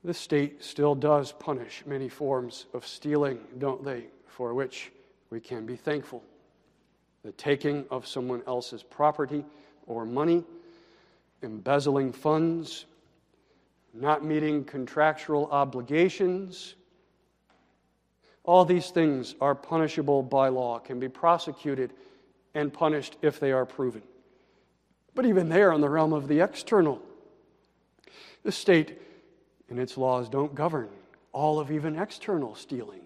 the 0.05 0.15
state 0.15 0.63
still 0.65 0.95
does 0.95 1.33
punish 1.33 1.85
many 1.87 2.09
forms 2.09 2.67
of 2.75 2.87
stealing, 2.87 3.39
don't 3.59 3.85
they? 3.85 4.07
For 4.27 4.55
which 4.55 4.91
we 5.31 5.41
can 5.41 5.67
be 5.67 5.77
thankful. 5.77 6.23
The 7.25 7.33
taking 7.33 7.85
of 7.91 8.07
someone 8.07 8.43
else's 8.47 8.83
property 8.83 9.45
or 9.87 10.05
money, 10.05 10.45
embezzling 11.43 12.13
funds, 12.13 12.87
not 13.95 14.25
meeting 14.25 14.65
contractual 14.65 15.49
obligations. 15.51 16.75
All 18.45 18.65
these 18.65 18.91
things 18.91 19.35
are 19.41 19.55
punishable 19.55 20.23
by 20.23 20.49
law, 20.49 20.79
can 20.79 20.99
be 20.99 21.09
prosecuted 21.09 21.93
and 22.55 22.73
punished 22.73 23.17
if 23.23 23.39
they 23.39 23.53
are 23.53 23.65
proven. 23.65 24.03
But 25.15 25.27
even 25.27 25.49
there, 25.49 25.73
in 25.73 25.81
the 25.81 25.89
realm 25.89 26.13
of 26.13 26.29
the 26.29 26.41
external, 26.41 27.01
the 28.43 28.53
state 28.53 29.01
and 29.69 29.79
its 29.79 29.97
laws 29.97 30.29
don't 30.29 30.55
govern 30.55 30.89
all 31.33 31.59
of 31.59 31.71
even 31.71 31.99
external 31.99 32.55
stealing. 32.55 33.01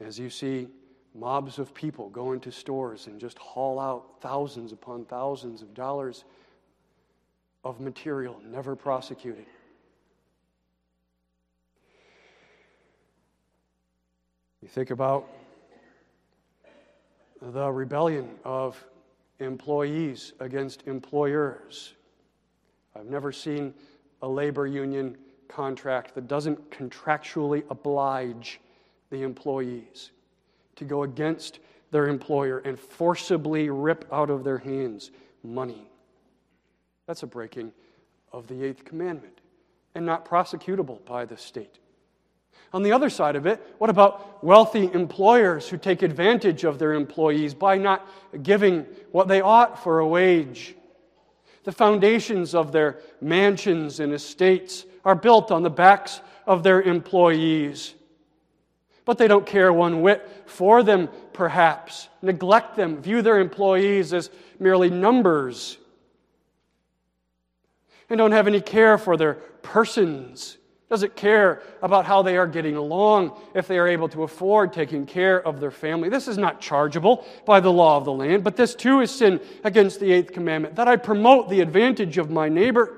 As 0.00 0.18
you 0.18 0.30
see 0.30 0.68
mobs 1.14 1.58
of 1.58 1.74
people 1.74 2.10
go 2.10 2.32
into 2.32 2.50
stores 2.50 3.06
and 3.06 3.20
just 3.20 3.38
haul 3.38 3.80
out 3.80 4.20
thousands 4.20 4.72
upon 4.72 5.04
thousands 5.04 5.62
of 5.62 5.74
dollars 5.74 6.24
of 7.64 7.80
material 7.80 8.40
never 8.44 8.76
prosecuted. 8.76 9.46
You 14.62 14.68
think 14.68 14.90
about 14.90 15.28
the 17.40 17.70
rebellion 17.70 18.30
of 18.44 18.84
employees 19.38 20.32
against 20.40 20.82
employers. 20.86 21.94
I've 22.96 23.06
never 23.06 23.30
seen 23.30 23.72
a 24.22 24.28
labor 24.28 24.66
union 24.66 25.16
contract 25.46 26.14
that 26.16 26.26
doesn't 26.26 26.70
contractually 26.70 27.62
oblige 27.70 28.60
the 29.10 29.22
employees 29.22 30.10
to 30.76 30.84
go 30.84 31.04
against 31.04 31.60
their 31.90 32.08
employer 32.08 32.58
and 32.58 32.78
forcibly 32.78 33.70
rip 33.70 34.06
out 34.12 34.28
of 34.28 34.42
their 34.42 34.58
hands 34.58 35.12
money. 35.44 35.88
That's 37.06 37.22
a 37.22 37.26
breaking 37.26 37.72
of 38.32 38.48
the 38.48 38.64
eighth 38.64 38.84
commandment 38.84 39.40
and 39.94 40.04
not 40.04 40.28
prosecutable 40.28 41.04
by 41.04 41.24
the 41.24 41.36
state. 41.36 41.78
On 42.72 42.82
the 42.82 42.92
other 42.92 43.08
side 43.08 43.36
of 43.36 43.46
it, 43.46 43.74
what 43.78 43.90
about 43.90 44.44
wealthy 44.44 44.90
employers 44.92 45.68
who 45.68 45.78
take 45.78 46.02
advantage 46.02 46.64
of 46.64 46.78
their 46.78 46.92
employees 46.92 47.54
by 47.54 47.78
not 47.78 48.06
giving 48.42 48.86
what 49.10 49.28
they 49.28 49.40
ought 49.40 49.82
for 49.82 50.00
a 50.00 50.06
wage? 50.06 50.74
The 51.64 51.72
foundations 51.72 52.54
of 52.54 52.72
their 52.72 53.00
mansions 53.20 54.00
and 54.00 54.12
estates 54.12 54.84
are 55.04 55.14
built 55.14 55.50
on 55.50 55.62
the 55.62 55.70
backs 55.70 56.20
of 56.46 56.62
their 56.62 56.82
employees 56.82 57.94
but 59.08 59.16
they 59.16 59.26
don't 59.26 59.46
care 59.46 59.72
one 59.72 60.02
whit 60.02 60.28
for 60.44 60.82
them, 60.82 61.08
perhaps, 61.32 62.10
neglect 62.20 62.76
them, 62.76 63.00
view 63.00 63.22
their 63.22 63.40
employees 63.40 64.12
as 64.12 64.28
merely 64.58 64.90
numbers, 64.90 65.78
and 68.10 68.18
don't 68.18 68.32
have 68.32 68.46
any 68.46 68.60
care 68.60 68.98
for 68.98 69.16
their 69.16 69.36
persons. 69.62 70.57
Doesn't 70.88 71.16
care 71.16 71.60
about 71.82 72.06
how 72.06 72.22
they 72.22 72.38
are 72.38 72.46
getting 72.46 72.76
along, 72.76 73.38
if 73.54 73.68
they 73.68 73.76
are 73.78 73.86
able 73.86 74.08
to 74.08 74.22
afford 74.22 74.72
taking 74.72 75.04
care 75.04 75.46
of 75.46 75.60
their 75.60 75.70
family. 75.70 76.08
This 76.08 76.28
is 76.28 76.38
not 76.38 76.62
chargeable 76.62 77.26
by 77.44 77.60
the 77.60 77.70
law 77.70 77.98
of 77.98 78.06
the 78.06 78.12
land, 78.12 78.42
but 78.42 78.56
this 78.56 78.74
too 78.74 79.00
is 79.00 79.10
sin 79.10 79.38
against 79.64 80.00
the 80.00 80.10
eighth 80.10 80.32
commandment 80.32 80.76
that 80.76 80.88
I 80.88 80.96
promote 80.96 81.50
the 81.50 81.60
advantage 81.60 82.16
of 82.16 82.30
my 82.30 82.48
neighbor. 82.48 82.96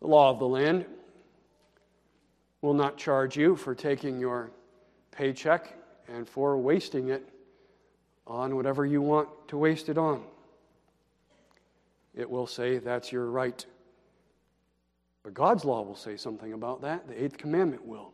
The 0.00 0.06
law 0.06 0.30
of 0.30 0.38
the 0.38 0.48
land 0.48 0.86
will 2.62 2.74
not 2.74 2.96
charge 2.96 3.36
you 3.36 3.56
for 3.56 3.74
taking 3.74 4.18
your 4.18 4.50
paycheck 5.10 5.74
and 6.08 6.26
for 6.26 6.56
wasting 6.56 7.10
it 7.10 7.28
on 8.26 8.56
whatever 8.56 8.86
you 8.86 9.02
want 9.02 9.28
to 9.48 9.58
waste 9.58 9.90
it 9.90 9.98
on. 9.98 10.24
It 12.14 12.30
will 12.30 12.46
say 12.46 12.78
that's 12.78 13.12
your 13.12 13.26
right. 13.26 13.64
But 15.22 15.34
God's 15.34 15.64
law 15.64 15.82
will 15.82 15.96
say 15.96 16.16
something 16.16 16.52
about 16.52 16.82
that. 16.82 17.06
The 17.06 17.22
eighth 17.22 17.36
commandment 17.36 17.84
will. 17.84 18.12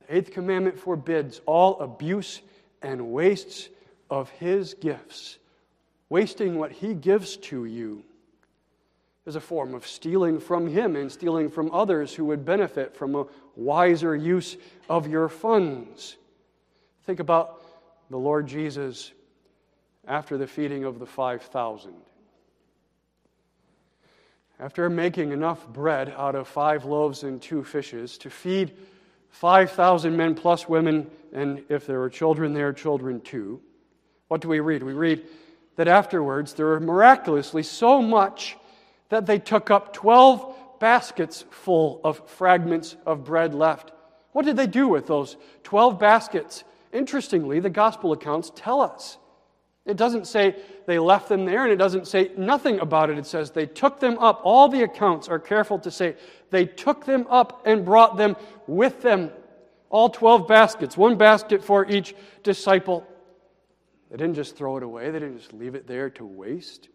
The 0.00 0.16
eighth 0.16 0.30
commandment 0.32 0.78
forbids 0.78 1.40
all 1.46 1.80
abuse 1.80 2.42
and 2.82 3.12
wastes 3.12 3.68
of 4.10 4.28
His 4.30 4.74
gifts, 4.74 5.38
wasting 6.08 6.58
what 6.58 6.72
He 6.72 6.94
gives 6.94 7.36
to 7.38 7.64
you 7.64 8.04
is 9.24 9.36
a 9.36 9.40
form 9.40 9.74
of 9.74 9.86
stealing 9.86 10.40
from 10.40 10.66
Him 10.66 10.96
and 10.96 11.10
stealing 11.10 11.48
from 11.48 11.70
others 11.72 12.12
who 12.14 12.24
would 12.26 12.44
benefit 12.44 12.94
from 12.96 13.14
a 13.14 13.26
wiser 13.54 14.16
use 14.16 14.56
of 14.88 15.06
your 15.06 15.28
funds. 15.28 16.16
Think 17.04 17.20
about 17.20 17.62
the 18.10 18.18
Lord 18.18 18.46
Jesus 18.46 19.12
after 20.06 20.36
the 20.36 20.46
feeding 20.46 20.84
of 20.84 20.98
the 20.98 21.06
5,000. 21.06 21.94
After 24.58 24.88
making 24.88 25.32
enough 25.32 25.66
bread 25.68 26.14
out 26.16 26.34
of 26.34 26.46
five 26.46 26.84
loaves 26.84 27.22
and 27.22 27.40
two 27.40 27.64
fishes 27.64 28.18
to 28.18 28.30
feed 28.30 28.76
5,000 29.30 30.16
men 30.16 30.34
plus 30.34 30.68
women, 30.68 31.10
and 31.32 31.64
if 31.68 31.86
there 31.86 31.98
were 31.98 32.10
children 32.10 32.52
there, 32.52 32.72
children 32.72 33.20
too, 33.20 33.60
what 34.28 34.40
do 34.40 34.48
we 34.48 34.60
read? 34.60 34.82
We 34.82 34.92
read 34.92 35.26
that 35.76 35.88
afterwards 35.88 36.54
there 36.54 36.66
were 36.66 36.80
miraculously 36.80 37.62
so 37.62 38.02
much 38.02 38.56
that 39.08 39.26
they 39.26 39.38
took 39.38 39.70
up 39.70 39.92
12 39.92 40.54
baskets 40.80 41.44
full 41.50 42.00
of 42.04 42.28
fragments 42.28 42.96
of 43.06 43.24
bread 43.24 43.54
left. 43.54 43.92
What 44.32 44.44
did 44.44 44.56
they 44.56 44.66
do 44.66 44.88
with 44.88 45.06
those 45.06 45.36
12 45.64 45.98
baskets? 45.98 46.64
Interestingly, 46.92 47.60
the 47.60 47.70
gospel 47.70 48.12
accounts 48.12 48.50
tell 48.54 48.80
us. 48.80 49.18
It 49.84 49.96
doesn't 49.96 50.26
say 50.26 50.56
they 50.86 50.98
left 50.98 51.28
them 51.28 51.44
there, 51.44 51.64
and 51.64 51.72
it 51.72 51.76
doesn't 51.76 52.06
say 52.06 52.30
nothing 52.36 52.78
about 52.78 53.10
it. 53.10 53.18
It 53.18 53.26
says 53.26 53.50
they 53.50 53.66
took 53.66 53.98
them 53.98 54.16
up. 54.18 54.40
All 54.44 54.68
the 54.68 54.82
accounts 54.82 55.28
are 55.28 55.40
careful 55.40 55.78
to 55.80 55.90
say 55.90 56.14
they 56.50 56.66
took 56.66 57.04
them 57.04 57.26
up 57.28 57.62
and 57.66 57.84
brought 57.84 58.16
them 58.16 58.36
with 58.66 59.02
them. 59.02 59.30
All 59.90 60.08
12 60.08 60.46
baskets, 60.46 60.96
one 60.96 61.16
basket 61.16 61.62
for 61.64 61.84
each 61.90 62.14
disciple. 62.42 63.06
They 64.10 64.16
didn't 64.16 64.34
just 64.34 64.56
throw 64.56 64.76
it 64.76 64.82
away, 64.82 65.10
they 65.10 65.18
didn't 65.18 65.38
just 65.38 65.52
leave 65.52 65.74
it 65.74 65.86
there 65.86 66.10
to 66.10 66.24
waste. 66.24 66.88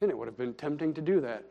And 0.00 0.10
it 0.10 0.16
would 0.16 0.28
have 0.28 0.38
been 0.38 0.54
tempting 0.54 0.94
to 0.94 1.00
do 1.00 1.20
that. 1.22 1.44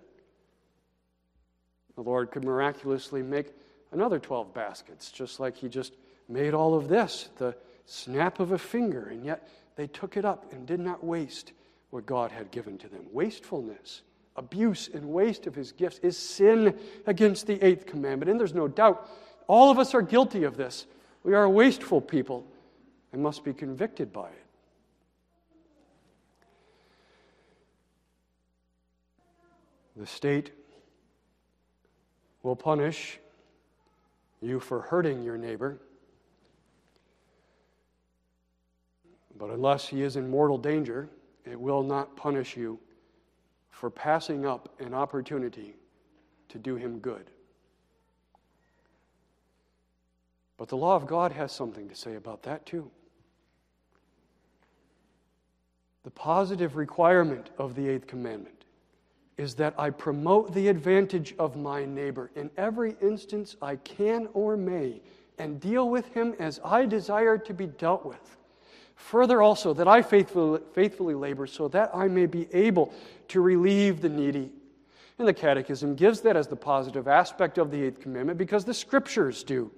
The 1.96 2.02
Lord 2.02 2.32
could 2.32 2.44
miraculously 2.44 3.22
make 3.22 3.54
another 3.92 4.18
12 4.18 4.54
baskets, 4.54 5.12
just 5.12 5.40
like 5.40 5.58
He 5.58 5.68
just 5.68 5.94
made 6.30 6.54
all 6.54 6.74
of 6.74 6.88
this, 6.88 7.30
the 7.38 7.56
snap 7.86 8.40
of 8.40 8.52
a 8.52 8.58
finger, 8.58 9.10
and 9.10 9.26
yet 9.26 9.48
they 9.76 9.88
took 9.88 10.18
it 10.18 10.26
up 10.26 10.52
and 10.52 10.66
did 10.66 10.80
not 10.80 11.04
waste 11.04 11.54
what 11.90 12.06
God 12.06 12.32
had 12.32 12.52
given 12.52 12.78
to 12.80 12.88
them. 12.88 13.06
Wastefulness, 13.12 14.02
abuse, 14.36 14.90
and 14.94 15.06
waste 15.10 15.48
of 15.48 15.56
His 15.56 15.72
gifts 15.72 16.00
is 16.00 16.18
sin 16.18 16.78
against 17.06 17.48
the 17.48 17.64
eighth 17.64 17.86
commandment. 17.86 18.32
And 18.32 18.40
there's 18.40 18.54
no 18.54 18.68
doubt 18.68 19.10
all 19.48 19.70
of 19.70 19.80
us 19.80 19.94
are 19.94 20.02
guilty 20.02 20.44
of 20.44 20.58
this. 20.58 20.86
We 21.24 21.34
are 21.34 21.48
wasteful 21.50 22.02
people 22.02 22.46
and 23.12 23.22
must 23.22 23.44
be 23.44 23.54
convicted 23.54 24.12
by 24.12 24.28
it. 24.30 24.44
The 29.96 30.08
state 30.08 30.52
will 32.42 32.56
punish 32.56 33.20
you 34.42 34.60
for 34.60 34.82
hurting 34.82 35.24
your 35.24 35.38
neighbor. 35.38 35.80
But 39.38 39.50
unless 39.50 39.88
he 39.88 40.02
is 40.04 40.16
in 40.16 40.30
mortal 40.30 40.58
danger, 40.58 41.10
it 41.46 41.60
will 41.60 41.84
not 41.84 42.16
punish 42.16 42.56
you 42.56 42.80
for 43.70 43.90
passing 43.90 44.46
up 44.46 44.70
an 44.80 44.94
opportunity 44.94 45.76
to 46.50 46.58
do 46.58 46.76
him 46.76 47.00
good. 47.00 47.30
But 50.58 50.70
the 50.70 50.78
law 50.78 50.96
of 50.96 51.08
God 51.08 51.32
has 51.32 51.52
something 51.52 51.90
to 51.90 51.96
say 51.96 52.16
about 52.16 52.44
that 52.44 52.66
too. 52.66 52.90
The 56.04 56.12
positive 56.12 56.76
requirement 56.76 57.50
of 57.58 57.76
the 57.76 57.88
eighth 57.90 58.08
commandment 58.08 58.66
is 59.38 59.56
that 59.56 59.74
I 59.78 59.90
promote 59.90 60.54
the 60.54 60.68
advantage 60.68 61.34
of 61.40 61.56
my 61.56 61.86
neighbor 61.86 62.30
in 62.36 62.52
every 62.56 62.96
instance 63.02 63.56
I 63.62 63.78
can 63.78 64.28
or 64.34 64.56
may 64.56 65.02
and 65.40 65.60
deal 65.60 65.90
with 65.90 66.14
him 66.14 66.36
as 66.40 66.60
I 66.64 66.86
desire 66.86 67.38
to 67.40 67.54
be 67.54 67.66
dealt 67.66 68.06
with. 68.06 68.38
Further, 68.96 69.42
also, 69.42 69.74
that 69.74 69.88
I 69.88 70.02
faithfully, 70.02 70.62
faithfully 70.74 71.16
labor 71.16 71.48
so 71.48 71.68
that 71.70 71.92
I 71.94 72.08
may 72.08 72.26
be 72.26 72.48
able 72.54 72.94
to 73.30 73.42
relieve 73.42 74.02
the 74.02 74.10
needy. 74.10 74.52
And 75.18 75.28
the 75.28 75.34
Catechism 75.34 75.96
gives 75.96 76.22
that 76.22 76.36
as 76.36 76.48
the 76.48 76.56
positive 76.56 77.08
aspect 77.08 77.58
of 77.58 77.72
the 77.72 77.84
Eighth 77.84 78.00
Commandment 78.02 78.38
because 78.38 78.66
the 78.66 78.74
Scriptures 78.74 79.44
do. 79.44 79.72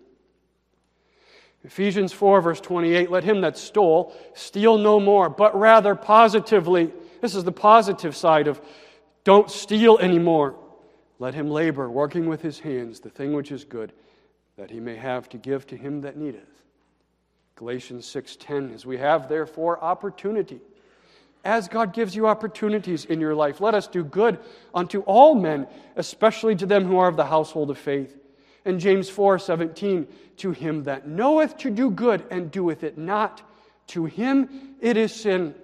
Ephesians 1.63 2.13
4, 2.13 2.41
verse 2.41 2.61
28 2.61 3.09
Let 3.09 3.23
him 3.23 3.41
that 3.41 3.57
stole 3.57 4.15
steal 4.33 4.77
no 4.77 4.99
more, 4.99 5.29
but 5.29 5.57
rather 5.57 5.95
positively. 5.95 6.91
This 7.21 7.35
is 7.35 7.43
the 7.43 7.51
positive 7.51 8.15
side 8.15 8.47
of 8.47 8.61
don't 9.23 9.49
steal 9.49 9.97
anymore. 9.97 10.55
Let 11.17 11.33
him 11.33 11.49
labor, 11.49 11.89
working 11.89 12.27
with 12.27 12.41
his 12.41 12.59
hands, 12.59 12.99
the 12.99 13.09
thing 13.09 13.33
which 13.33 13.51
is 13.51 13.63
good, 13.63 13.93
that 14.57 14.69
he 14.69 14.79
may 14.79 14.95
have 14.95 15.27
to 15.29 15.37
give 15.37 15.65
to 15.67 15.77
him 15.77 16.01
that 16.01 16.17
needeth. 16.17 16.54
Galatians 17.55 18.05
6:10 18.05 18.73
as 18.73 18.85
we 18.85 18.97
have 18.97 19.29
therefore 19.29 19.81
opportunity. 19.81 20.59
As 21.43 21.67
God 21.67 21.93
gives 21.93 22.15
you 22.15 22.27
opportunities 22.27 23.05
in 23.05 23.21
your 23.21 23.35
life 23.35 23.61
let 23.61 23.73
us 23.73 23.87
do 23.87 24.03
good 24.03 24.39
unto 24.73 25.01
all 25.01 25.35
men 25.35 25.67
especially 25.95 26.55
to 26.57 26.65
them 26.65 26.85
who 26.85 26.97
are 26.97 27.07
of 27.07 27.15
the 27.15 27.25
household 27.25 27.69
of 27.69 27.77
faith. 27.77 28.17
And 28.65 28.79
James 28.79 29.09
4:17 29.09 30.07
to 30.37 30.51
him 30.51 30.83
that 30.83 31.07
knoweth 31.07 31.55
to 31.57 31.69
do 31.69 31.89
good 31.89 32.25
and 32.29 32.51
doeth 32.51 32.83
it 32.83 32.97
not 32.97 33.41
to 33.87 34.05
him 34.05 34.75
it 34.81 34.97
is 34.97 35.13
sin. 35.13 35.55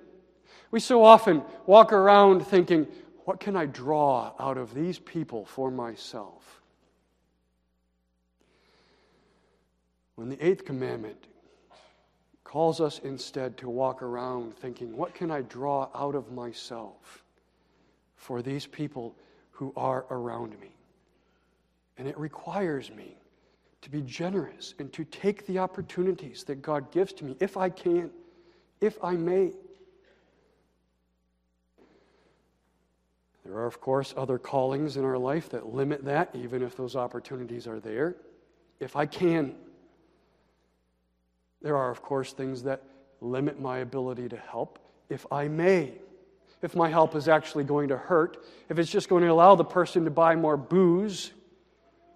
We 0.70 0.80
so 0.80 1.04
often 1.04 1.44
walk 1.66 1.92
around 1.92 2.48
thinking 2.48 2.88
what 3.26 3.40
can 3.40 3.56
I 3.56 3.66
draw 3.66 4.34
out 4.40 4.58
of 4.58 4.74
these 4.74 4.98
people 4.98 5.46
for 5.46 5.70
myself? 5.70 6.62
When 10.16 10.30
the 10.30 10.46
eighth 10.46 10.64
commandment 10.66 11.28
calls 12.52 12.82
us 12.82 13.00
instead 13.06 13.56
to 13.56 13.70
walk 13.70 14.02
around 14.02 14.54
thinking, 14.58 14.98
what 14.98 15.14
can 15.14 15.32
I 15.32 15.40
draw 15.44 15.88
out 15.96 16.16
of 16.16 16.34
myself 16.34 17.24
for 18.18 18.42
these 18.42 18.68
people 18.68 19.16
who 19.52 19.72
are 19.78 20.06
around 20.10 20.60
me? 20.60 20.76
And 21.98 22.10
it 22.10 22.18
requires 22.20 22.92
me 22.92 23.16
to 23.80 23.90
be 23.90 24.02
generous 24.02 24.74
and 24.80 24.92
to 24.92 25.06
take 25.06 25.48
the 25.48 25.60
opportunities 25.60 26.44
that 26.44 26.62
God 26.62 26.92
gives 26.92 27.14
to 27.14 27.24
me, 27.24 27.38
if 27.40 27.56
I 27.56 27.70
can, 27.70 28.12
if 28.82 29.02
I 29.02 29.14
may. 29.14 29.54
There 33.46 33.54
are, 33.54 33.66
of 33.66 33.80
course, 33.80 34.14
other 34.18 34.38
callings 34.38 34.98
in 34.98 35.06
our 35.06 35.18
life 35.18 35.48
that 35.52 35.74
limit 35.74 36.04
that, 36.04 36.32
even 36.34 36.64
if 36.64 36.76
those 36.76 36.98
opportunities 36.98 37.66
are 37.66 37.80
there. 37.80 38.18
If 38.82 38.98
I 38.98 39.06
can, 39.06 39.56
there 41.62 41.78
are, 41.78 41.92
of 41.92 42.02
course, 42.02 42.34
things 42.34 42.64
that 42.64 42.84
limit 43.22 43.60
my 43.60 43.80
ability 43.80 44.30
to 44.30 44.38
help. 44.38 44.80
If 45.10 45.26
I 45.32 45.48
may, 45.48 45.94
if 46.62 46.76
my 46.76 46.90
help 46.90 47.16
is 47.16 47.28
actually 47.28 47.64
going 47.64 47.90
to 47.90 47.98
hurt, 47.98 48.44
if 48.70 48.80
it's 48.80 48.90
just 48.90 49.10
going 49.10 49.24
to 49.24 49.30
allow 49.30 49.56
the 49.56 49.66
person 49.66 50.04
to 50.06 50.12
buy 50.12 50.36
more 50.36 50.58
booze 50.58 51.32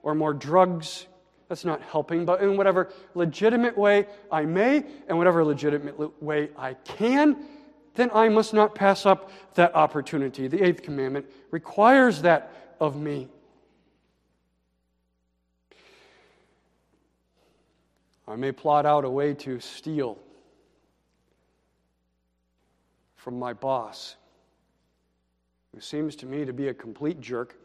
or 0.04 0.16
more 0.16 0.34
drugs, 0.34 1.08
that's 1.48 1.66
not 1.66 1.82
helping. 1.82 2.26
But 2.26 2.42
in 2.42 2.58
whatever 2.58 2.92
legitimate 3.14 3.78
way 3.78 4.08
I 4.32 4.46
may, 4.46 4.84
and 5.08 5.18
whatever 5.18 5.44
legitimate 5.44 6.22
way 6.22 6.50
I 6.58 6.74
can, 6.74 7.46
then 7.96 8.10
I 8.14 8.30
must 8.30 8.54
not 8.54 8.76
pass 8.76 9.06
up 9.06 9.32
that 9.56 9.76
opportunity. 9.76 10.48
The 10.48 10.64
eighth 10.64 10.82
commandment 10.82 11.26
requires 11.52 12.22
that 12.24 12.52
of 12.80 12.96
me. 12.96 13.30
I 18.28 18.36
may 18.36 18.52
plot 18.52 18.86
out 18.86 19.06
a 19.06 19.10
way 19.10 19.34
to 19.36 19.60
steal 19.60 20.18
from 23.16 23.38
my 23.40 23.54
boss, 23.54 24.16
who 25.74 25.80
seems 25.80 26.16
to 26.18 26.26
me 26.26 26.46
to 26.46 26.54
be 26.54 26.68
a 26.68 26.74
complete 26.74 27.22
jerk 27.22 27.56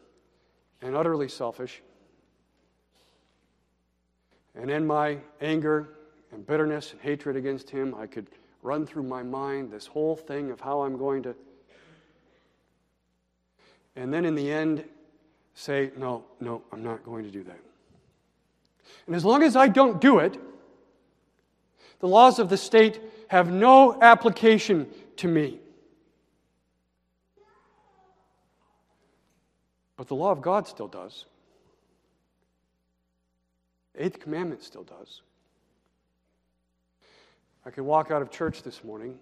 and 0.81 0.95
utterly 0.95 1.29
selfish. 1.29 1.81
And 4.55 4.69
in 4.69 4.85
my 4.85 5.17
anger 5.39 5.89
and 6.31 6.45
bitterness 6.45 6.91
and 6.91 7.01
hatred 7.01 7.35
against 7.35 7.69
him, 7.69 7.95
I 7.95 8.05
could 8.07 8.27
run 8.63 8.85
through 8.85 9.03
my 9.03 9.23
mind 9.23 9.71
this 9.71 9.87
whole 9.87 10.15
thing 10.15 10.51
of 10.51 10.59
how 10.59 10.81
I'm 10.81 10.97
going 10.97 11.23
to. 11.23 11.35
And 13.95 14.13
then 14.13 14.25
in 14.25 14.35
the 14.35 14.51
end, 14.51 14.83
say, 15.53 15.91
no, 15.97 16.23
no, 16.39 16.61
I'm 16.71 16.83
not 16.83 17.03
going 17.03 17.23
to 17.23 17.31
do 17.31 17.43
that. 17.43 17.59
And 19.07 19.15
as 19.15 19.25
long 19.25 19.43
as 19.43 19.55
I 19.55 19.67
don't 19.67 19.99
do 19.99 20.19
it, 20.19 20.37
the 21.99 22.07
laws 22.07 22.39
of 22.39 22.49
the 22.49 22.57
state 22.57 22.99
have 23.27 23.51
no 23.51 23.99
application 24.01 24.87
to 25.17 25.27
me. 25.27 25.59
But 29.95 30.07
the 30.07 30.15
law 30.15 30.31
of 30.31 30.41
God 30.41 30.67
still 30.67 30.87
does. 30.87 31.25
The 33.93 34.05
eighth 34.05 34.19
commandment 34.19 34.63
still 34.63 34.83
does. 34.83 35.21
I 37.65 37.69
could 37.69 37.83
walk 37.83 38.09
out 38.09 38.21
of 38.21 38.31
church 38.31 38.63
this 38.63 38.83
morning 38.83 39.19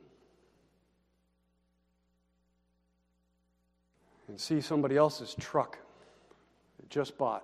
and 4.30 4.40
see 4.40 4.62
somebody 4.62 4.96
else's 4.96 5.36
truck 5.38 5.78
that 6.80 6.90
just 6.90 7.18
bought 7.18 7.44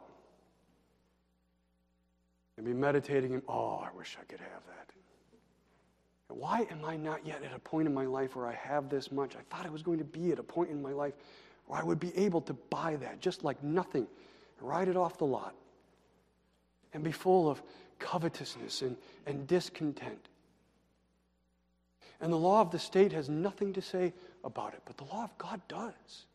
and 2.57 2.65
be 2.65 2.73
meditating 2.73 3.33
and, 3.33 3.43
oh, 3.47 3.83
I 3.85 3.95
wish 3.95 4.17
I 4.19 4.23
could 4.25 4.39
have 4.39 4.65
that. 4.67 4.85
Why 6.27 6.67
am 6.71 6.83
I 6.83 6.97
not 6.97 7.25
yet 7.25 7.43
at 7.43 7.53
a 7.53 7.59
point 7.59 7.87
in 7.87 7.93
my 7.93 8.05
life 8.05 8.35
where 8.35 8.47
I 8.47 8.53
have 8.53 8.89
this 8.89 9.11
much? 9.11 9.35
I 9.35 9.41
thought 9.49 9.65
I 9.65 9.69
was 9.69 9.83
going 9.83 9.99
to 9.99 10.03
be 10.03 10.31
at 10.31 10.39
a 10.39 10.43
point 10.43 10.69
in 10.69 10.81
my 10.81 10.91
life 10.91 11.13
where 11.67 11.79
I 11.79 11.83
would 11.83 11.99
be 11.99 12.15
able 12.17 12.41
to 12.41 12.53
buy 12.53 12.95
that 12.97 13.21
just 13.21 13.43
like 13.43 13.63
nothing, 13.63 14.07
ride 14.59 14.87
it 14.87 14.97
off 14.97 15.17
the 15.17 15.25
lot, 15.25 15.55
and 16.93 17.03
be 17.03 17.11
full 17.11 17.49
of 17.49 17.61
covetousness 17.99 18.81
and, 18.81 18.97
and 19.25 19.47
discontent. 19.47 20.27
And 22.21 22.31
the 22.31 22.37
law 22.37 22.61
of 22.61 22.71
the 22.71 22.79
state 22.79 23.11
has 23.11 23.29
nothing 23.29 23.73
to 23.73 23.81
say 23.81 24.13
about 24.43 24.73
it, 24.73 24.81
but 24.85 24.97
the 24.97 25.03
law 25.05 25.23
of 25.23 25.37
God 25.37 25.61
does. 25.67 26.25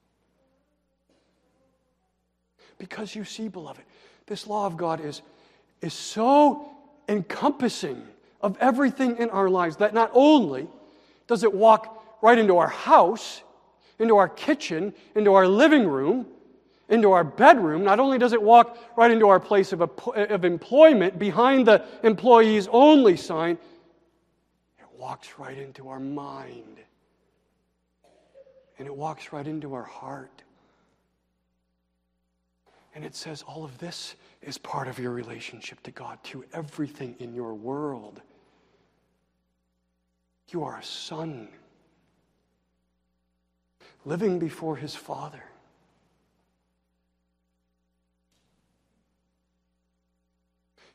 Because 2.78 3.14
you 3.14 3.24
see, 3.24 3.48
beloved, 3.48 3.82
this 4.26 4.46
law 4.46 4.66
of 4.66 4.76
God 4.76 5.04
is, 5.04 5.22
is 5.80 5.92
so 5.92 6.70
encompassing 7.08 8.02
of 8.40 8.56
everything 8.60 9.16
in 9.18 9.30
our 9.30 9.48
lives 9.48 9.76
that 9.76 9.94
not 9.94 10.10
only 10.14 10.68
does 11.26 11.42
it 11.44 11.52
walk 11.52 12.18
right 12.22 12.38
into 12.38 12.58
our 12.58 12.68
house, 12.68 13.42
into 13.98 14.16
our 14.16 14.28
kitchen, 14.28 14.94
into 15.14 15.34
our 15.34 15.46
living 15.46 15.86
room, 15.86 16.26
into 16.88 17.12
our 17.12 17.24
bedroom, 17.24 17.84
not 17.84 18.00
only 18.00 18.18
does 18.18 18.32
it 18.32 18.42
walk 18.42 18.76
right 18.96 19.10
into 19.10 19.28
our 19.28 19.38
place 19.38 19.72
of, 19.72 19.80
of 19.80 20.44
employment 20.44 21.18
behind 21.18 21.66
the 21.66 21.84
employees 22.02 22.68
only 22.72 23.16
sign, 23.16 23.56
it 24.78 24.86
walks 24.98 25.38
right 25.38 25.56
into 25.56 25.88
our 25.88 26.00
mind. 26.00 26.78
And 28.78 28.86
it 28.86 28.94
walks 28.94 29.32
right 29.32 29.46
into 29.46 29.74
our 29.74 29.84
heart. 29.84 30.42
And 32.94 33.04
it 33.04 33.14
says 33.14 33.42
all 33.42 33.64
of 33.64 33.78
this 33.78 34.16
is 34.42 34.56
part 34.58 34.88
of 34.88 34.98
your 34.98 35.12
relationship 35.12 35.82
to 35.82 35.90
God, 35.90 36.22
to 36.24 36.44
everything 36.52 37.14
in 37.18 37.34
your 37.34 37.54
world. 37.54 38.22
You 40.48 40.64
are 40.64 40.78
a 40.78 40.82
son 40.82 41.48
living 44.04 44.38
before 44.38 44.76
his 44.76 44.94
Father. 44.94 45.42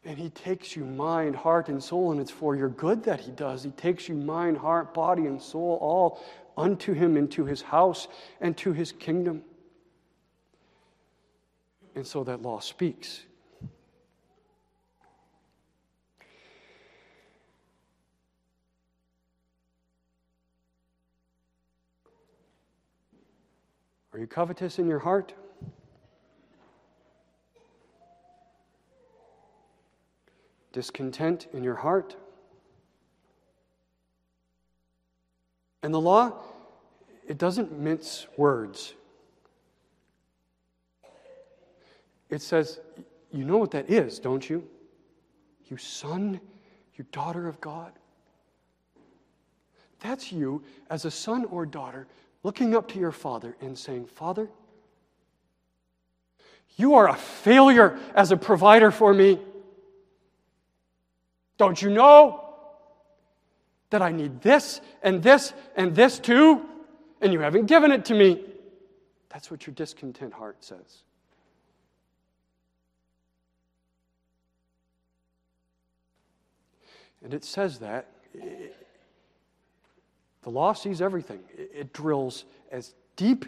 And 0.04 0.20
he 0.20 0.30
takes 0.30 0.76
you 0.76 0.86
mind, 0.86 1.36
heart, 1.36 1.68
and 1.68 1.84
soul, 1.84 2.12
and 2.12 2.22
it's 2.22 2.32
for 2.32 2.56
your 2.56 2.70
good 2.70 3.04
that 3.06 3.22
he 3.22 3.32
does. 3.32 3.64
He 3.64 3.72
takes 3.72 4.08
you 4.08 4.16
mind, 4.16 4.58
heart, 4.58 4.94
body, 4.94 5.26
and 5.26 5.42
soul 5.42 5.80
all 5.82 6.24
unto 6.58 6.94
him 6.94 7.18
into 7.18 7.46
his 7.46 7.62
house 7.62 8.08
and 8.40 8.56
to 8.58 8.72
his 8.72 8.92
kingdom. 8.92 9.42
And 11.96 12.06
so 12.06 12.24
that 12.26 12.42
law 12.42 12.60
speaks. 12.60 13.24
Are 24.16 24.18
you 24.18 24.28
covetous 24.28 24.80
in 24.80 24.88
your 24.88 25.00
heart? 25.00 25.34
Discontent 30.72 31.48
in 31.52 31.66
your 31.66 31.76
heart? 31.76 32.16
And 35.84 35.94
the 35.94 36.00
law, 36.00 36.32
it 37.28 37.38
doesn't 37.38 37.78
mince 37.78 38.26
words. 38.38 38.94
It 42.30 42.42
says, 42.42 42.80
You 43.34 43.44
know 43.44 43.58
what 43.58 43.72
that 43.72 43.90
is, 43.90 44.20
don't 44.20 44.50
you? 44.50 44.66
You 45.66 45.76
son, 45.76 46.40
you 46.94 47.06
daughter 47.12 47.50
of 47.50 47.60
God. 47.60 47.92
That's 50.00 50.32
you 50.32 50.64
as 50.90 51.04
a 51.04 51.12
son 51.12 51.44
or 51.44 51.66
daughter 51.66 52.08
looking 52.46 52.76
up 52.76 52.90
to 52.90 53.00
your 53.00 53.12
father 53.12 53.58
and 53.60 53.76
saying, 53.76 54.06
Father, 54.06 54.48
you 56.78 56.94
are 56.94 57.10
a 57.10 57.16
failure 57.16 57.98
as 58.14 58.32
a 58.32 58.38
provider 58.38 58.92
for 58.92 59.16
me. 59.16 59.40
Don't 61.58 61.82
you 61.82 61.90
know 61.90 62.48
that 63.90 64.04
I 64.04 64.12
need 64.12 64.42
this 64.42 64.80
and 65.02 65.24
this 65.24 65.54
and 65.76 65.96
this 65.96 66.20
too? 66.20 66.64
And 67.20 67.34
you 67.34 67.40
haven't 67.40 67.66
given 67.66 67.92
it 67.92 68.06
to 68.06 68.14
me. 68.14 68.44
That's 69.30 69.50
what 69.50 69.66
your 69.66 69.74
discontent 69.74 70.32
heart 70.32 70.58
says. 70.60 71.02
And 77.24 77.34
it 77.34 77.44
says 77.44 77.80
that 77.80 78.08
the 80.46 80.52
law 80.52 80.74
sees 80.74 81.02
everything, 81.02 81.40
it 81.58 81.92
drills 81.92 82.46
as 82.72 82.94
deep, 83.16 83.46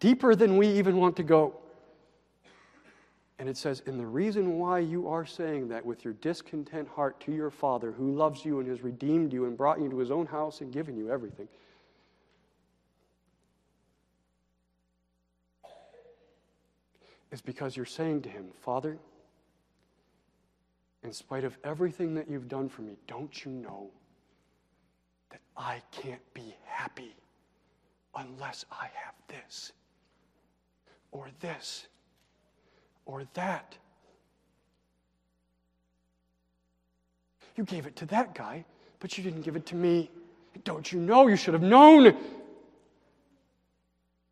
deeper 0.00 0.34
than 0.34 0.56
we 0.56 0.66
even 0.68 0.96
want 0.96 1.14
to 1.16 1.22
go. 1.22 1.54
And 3.38 3.46
it 3.46 3.58
says, 3.58 3.82
and 3.84 4.00
the 4.00 4.06
reason 4.06 4.58
why 4.58 4.78
you 4.78 5.06
are 5.06 5.26
saying 5.26 5.68
that 5.68 5.84
with 5.84 6.02
your 6.02 6.14
discontent 6.14 6.88
heart 6.88 7.20
to 7.26 7.32
your 7.32 7.50
Father 7.50 7.92
who 7.92 8.12
loves 8.12 8.42
you 8.42 8.58
and 8.58 8.68
has 8.70 8.80
redeemed 8.80 9.34
you 9.34 9.44
and 9.44 9.54
brought 9.54 9.82
you 9.82 9.90
to 9.90 9.98
his 9.98 10.10
own 10.10 10.24
house 10.24 10.62
and 10.62 10.72
given 10.72 10.96
you 10.96 11.10
everything. 11.10 11.46
Is 17.30 17.42
because 17.42 17.76
you're 17.76 17.84
saying 17.84 18.22
to 18.22 18.30
him, 18.30 18.46
Father, 18.62 18.96
in 21.02 21.12
spite 21.12 21.44
of 21.44 21.58
everything 21.64 22.14
that 22.14 22.30
you've 22.30 22.48
done 22.48 22.70
for 22.70 22.80
me, 22.80 22.96
don't 23.06 23.44
you 23.44 23.50
know 23.52 23.90
that 25.30 25.40
I 25.56 25.82
can't 25.90 26.22
be 26.34 26.54
happy 26.66 27.14
unless 28.16 28.64
I 28.70 28.88
have 28.94 29.14
this 29.28 29.72
or 31.12 31.28
this 31.40 31.86
or 33.06 33.24
that. 33.34 33.76
You 37.56 37.64
gave 37.64 37.86
it 37.86 37.96
to 37.96 38.06
that 38.06 38.34
guy, 38.34 38.64
but 39.00 39.16
you 39.18 39.24
didn't 39.24 39.42
give 39.42 39.56
it 39.56 39.66
to 39.66 39.76
me. 39.76 40.10
Don't 40.64 40.90
you 40.90 41.00
know? 41.00 41.26
You 41.26 41.36
should 41.36 41.54
have 41.54 41.62
known 41.62 42.16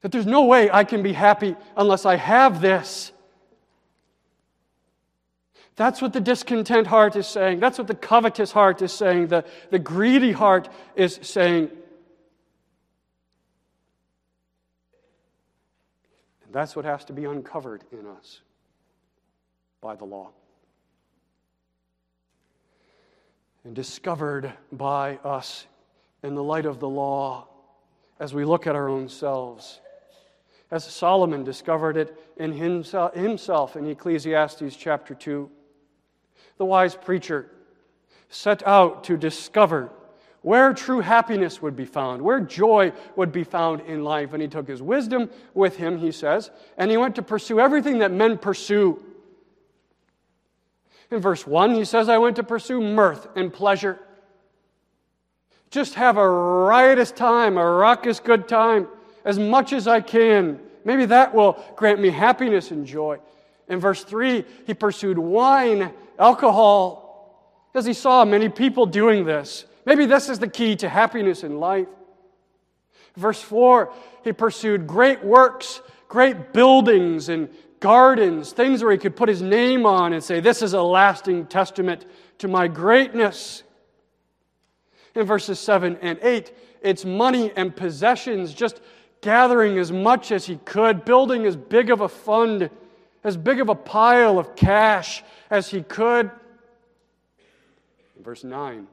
that 0.00 0.12
there's 0.12 0.26
no 0.26 0.44
way 0.44 0.70
I 0.70 0.84
can 0.84 1.02
be 1.02 1.12
happy 1.12 1.56
unless 1.76 2.06
I 2.06 2.16
have 2.16 2.60
this. 2.60 3.12
That's 5.78 6.02
what 6.02 6.12
the 6.12 6.20
discontent 6.20 6.88
heart 6.88 7.14
is 7.14 7.28
saying. 7.28 7.60
That's 7.60 7.78
what 7.78 7.86
the 7.86 7.94
covetous 7.94 8.50
heart 8.50 8.82
is 8.82 8.92
saying. 8.92 9.28
The, 9.28 9.44
the 9.70 9.78
greedy 9.78 10.32
heart 10.32 10.68
is 10.96 11.20
saying. 11.22 11.70
And 16.44 16.52
that's 16.52 16.74
what 16.74 16.84
has 16.84 17.04
to 17.04 17.12
be 17.12 17.26
uncovered 17.26 17.84
in 17.92 18.08
us 18.08 18.40
by 19.80 19.94
the 19.94 20.04
law. 20.04 20.30
And 23.62 23.72
discovered 23.72 24.52
by 24.72 25.18
us 25.18 25.64
in 26.24 26.34
the 26.34 26.42
light 26.42 26.66
of 26.66 26.80
the 26.80 26.88
law 26.88 27.46
as 28.18 28.34
we 28.34 28.44
look 28.44 28.66
at 28.66 28.74
our 28.74 28.88
own 28.88 29.08
selves. 29.08 29.78
As 30.72 30.84
Solomon 30.84 31.44
discovered 31.44 31.96
it 31.96 32.20
in 32.36 32.50
himself 32.52 33.76
in 33.76 33.88
Ecclesiastes 33.88 34.74
chapter 34.74 35.14
2 35.14 35.48
the 36.58 36.64
wise 36.64 36.94
preacher, 36.94 37.50
set 38.28 38.66
out 38.66 39.04
to 39.04 39.16
discover 39.16 39.90
where 40.42 40.72
true 40.72 41.00
happiness 41.00 41.60
would 41.60 41.74
be 41.74 41.84
found, 41.84 42.22
where 42.22 42.40
joy 42.40 42.92
would 43.16 43.32
be 43.32 43.44
found 43.44 43.80
in 43.82 44.04
life. 44.04 44.32
And 44.32 44.42
he 44.42 44.48
took 44.48 44.68
his 44.68 44.80
wisdom 44.80 45.30
with 45.54 45.76
him, 45.76 45.98
he 45.98 46.12
says, 46.12 46.50
and 46.76 46.90
he 46.90 46.96
went 46.96 47.16
to 47.16 47.22
pursue 47.22 47.58
everything 47.58 47.98
that 47.98 48.12
men 48.12 48.38
pursue. 48.38 49.02
In 51.10 51.20
verse 51.20 51.46
1, 51.46 51.74
he 51.74 51.84
says, 51.84 52.08
I 52.08 52.18
went 52.18 52.36
to 52.36 52.42
pursue 52.42 52.80
mirth 52.80 53.26
and 53.34 53.52
pleasure. 53.52 53.98
Just 55.70 55.94
have 55.94 56.16
a 56.16 56.28
riotous 56.28 57.10
time, 57.10 57.58
a 57.58 57.64
raucous 57.64 58.20
good 58.20 58.48
time, 58.48 58.88
as 59.24 59.38
much 59.38 59.72
as 59.72 59.88
I 59.88 60.00
can. 60.00 60.60
Maybe 60.84 61.04
that 61.06 61.34
will 61.34 61.62
grant 61.76 62.00
me 62.00 62.10
happiness 62.10 62.70
and 62.70 62.86
joy. 62.86 63.18
In 63.68 63.80
verse 63.80 64.04
3, 64.04 64.44
he 64.66 64.74
pursued 64.74 65.18
wine 65.18 65.92
alcohol, 66.18 67.68
because 67.72 67.84
he 67.84 67.92
saw 67.92 68.24
many 68.24 68.48
people 68.48 68.86
doing 68.86 69.24
this. 69.24 69.66
Maybe 69.84 70.06
this 70.06 70.28
is 70.28 70.38
the 70.38 70.48
key 70.48 70.76
to 70.76 70.88
happiness 70.88 71.44
in 71.44 71.60
life. 71.60 71.88
Verse 73.16 73.40
4, 73.40 73.92
he 74.24 74.32
pursued 74.32 74.86
great 74.86 75.22
works, 75.24 75.80
great 76.08 76.52
buildings 76.52 77.28
and 77.28 77.48
gardens, 77.80 78.52
things 78.52 78.82
where 78.82 78.92
he 78.92 78.98
could 78.98 79.16
put 79.16 79.28
his 79.28 79.42
name 79.42 79.86
on 79.86 80.12
and 80.12 80.22
say, 80.22 80.40
This 80.40 80.62
is 80.62 80.72
a 80.72 80.82
lasting 80.82 81.46
testament 81.46 82.06
to 82.38 82.48
my 82.48 82.68
greatness. 82.68 83.62
In 85.14 85.24
verses 85.24 85.58
7 85.58 85.98
and 86.00 86.18
8, 86.22 86.52
it's 86.82 87.04
money 87.04 87.52
and 87.56 87.74
possessions, 87.74 88.54
just 88.54 88.80
gathering 89.20 89.78
as 89.78 89.90
much 89.90 90.30
as 90.30 90.46
he 90.46 90.56
could, 90.64 91.04
building 91.04 91.44
as 91.44 91.56
big 91.56 91.90
of 91.90 92.02
a 92.02 92.08
fund, 92.08 92.70
as 93.24 93.36
big 93.36 93.60
of 93.60 93.68
a 93.68 93.74
pile 93.74 94.38
of 94.38 94.54
cash 94.56 95.22
as 95.50 95.68
he 95.68 95.82
could. 95.82 96.30
verse 98.22 98.44
9, 98.44 98.86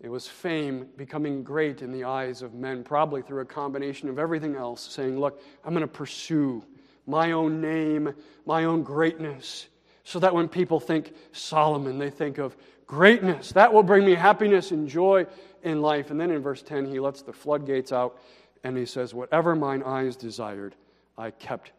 It 0.00 0.08
was 0.08 0.26
fame 0.26 0.88
becoming 0.96 1.42
great 1.42 1.82
in 1.82 1.92
the 1.92 2.04
eyes 2.04 2.42
of 2.42 2.54
men, 2.54 2.84
probably 2.84 3.22
through 3.22 3.40
a 3.40 3.46
combination 3.46 4.08
of 4.08 4.18
everything 4.18 4.56
else, 4.56 4.80
saying, 4.80 5.18
Look, 5.18 5.40
I'm 5.64 5.72
going 5.72 5.82
to 5.82 5.88
pursue 5.88 6.64
my 7.06 7.32
own 7.32 7.60
name, 7.60 8.12
my 8.44 8.64
own 8.64 8.82
greatness, 8.82 9.68
so 10.04 10.18
that 10.18 10.34
when 10.34 10.48
people 10.48 10.80
think 10.80 11.14
Solomon, 11.32 11.98
they 11.98 12.10
think 12.10 12.38
of 12.38 12.56
greatness. 12.86 13.52
That 13.52 13.72
will 13.72 13.82
bring 13.82 14.04
me 14.04 14.14
happiness 14.14 14.70
and 14.72 14.88
joy 14.88 15.26
in 15.62 15.80
life. 15.80 16.10
And 16.10 16.20
then 16.20 16.30
in 16.30 16.42
verse 16.42 16.62
10, 16.62 16.86
he 16.86 16.98
lets 16.98 17.22
the 17.22 17.32
floodgates 17.32 17.92
out 17.92 18.18
and 18.64 18.76
he 18.76 18.86
says, 18.86 19.14
Whatever 19.14 19.54
mine 19.54 19.82
eyes 19.84 20.16
desired, 20.16 20.74
I 21.16 21.30
kept 21.30 21.72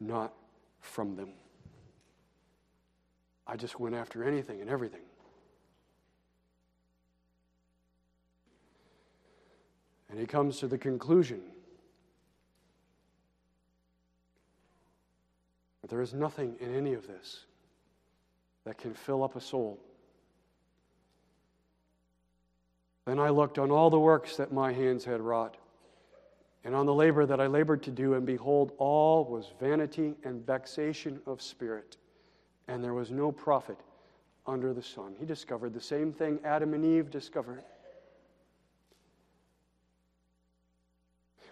not 0.00 0.32
from 0.80 1.14
them. 1.14 1.30
I 3.46 3.56
just 3.56 3.78
went 3.78 3.94
after 3.94 4.24
anything 4.24 4.60
and 4.60 4.70
everything. 4.70 5.02
And 10.08 10.18
he 10.18 10.26
comes 10.26 10.58
to 10.58 10.66
the 10.66 10.78
conclusion 10.78 11.40
that 15.82 15.90
there 15.90 16.00
is 16.00 16.12
nothing 16.12 16.56
in 16.60 16.74
any 16.74 16.94
of 16.94 17.06
this 17.06 17.44
that 18.64 18.76
can 18.78 18.94
fill 18.94 19.22
up 19.22 19.36
a 19.36 19.40
soul. 19.40 19.78
Then 23.06 23.18
I 23.18 23.30
looked 23.30 23.58
on 23.58 23.70
all 23.70 23.90
the 23.90 23.98
works 23.98 24.36
that 24.36 24.52
my 24.52 24.72
hands 24.72 25.04
had 25.04 25.20
wrought, 25.20 25.56
and 26.64 26.74
on 26.74 26.86
the 26.86 26.94
labor 26.94 27.26
that 27.26 27.40
I 27.40 27.46
labored 27.46 27.82
to 27.84 27.90
do, 27.90 28.14
and 28.14 28.26
behold, 28.26 28.72
all 28.78 29.24
was 29.24 29.52
vanity 29.58 30.14
and 30.24 30.44
vexation 30.44 31.20
of 31.26 31.40
spirit, 31.40 31.96
and 32.68 32.82
there 32.84 32.94
was 32.94 33.10
no 33.10 33.32
profit 33.32 33.78
under 34.46 34.72
the 34.72 34.82
sun. 34.82 35.14
He 35.18 35.26
discovered 35.26 35.72
the 35.72 35.80
same 35.80 36.12
thing 36.12 36.38
Adam 36.44 36.74
and 36.74 36.84
Eve 36.84 37.10
discovered. 37.10 37.62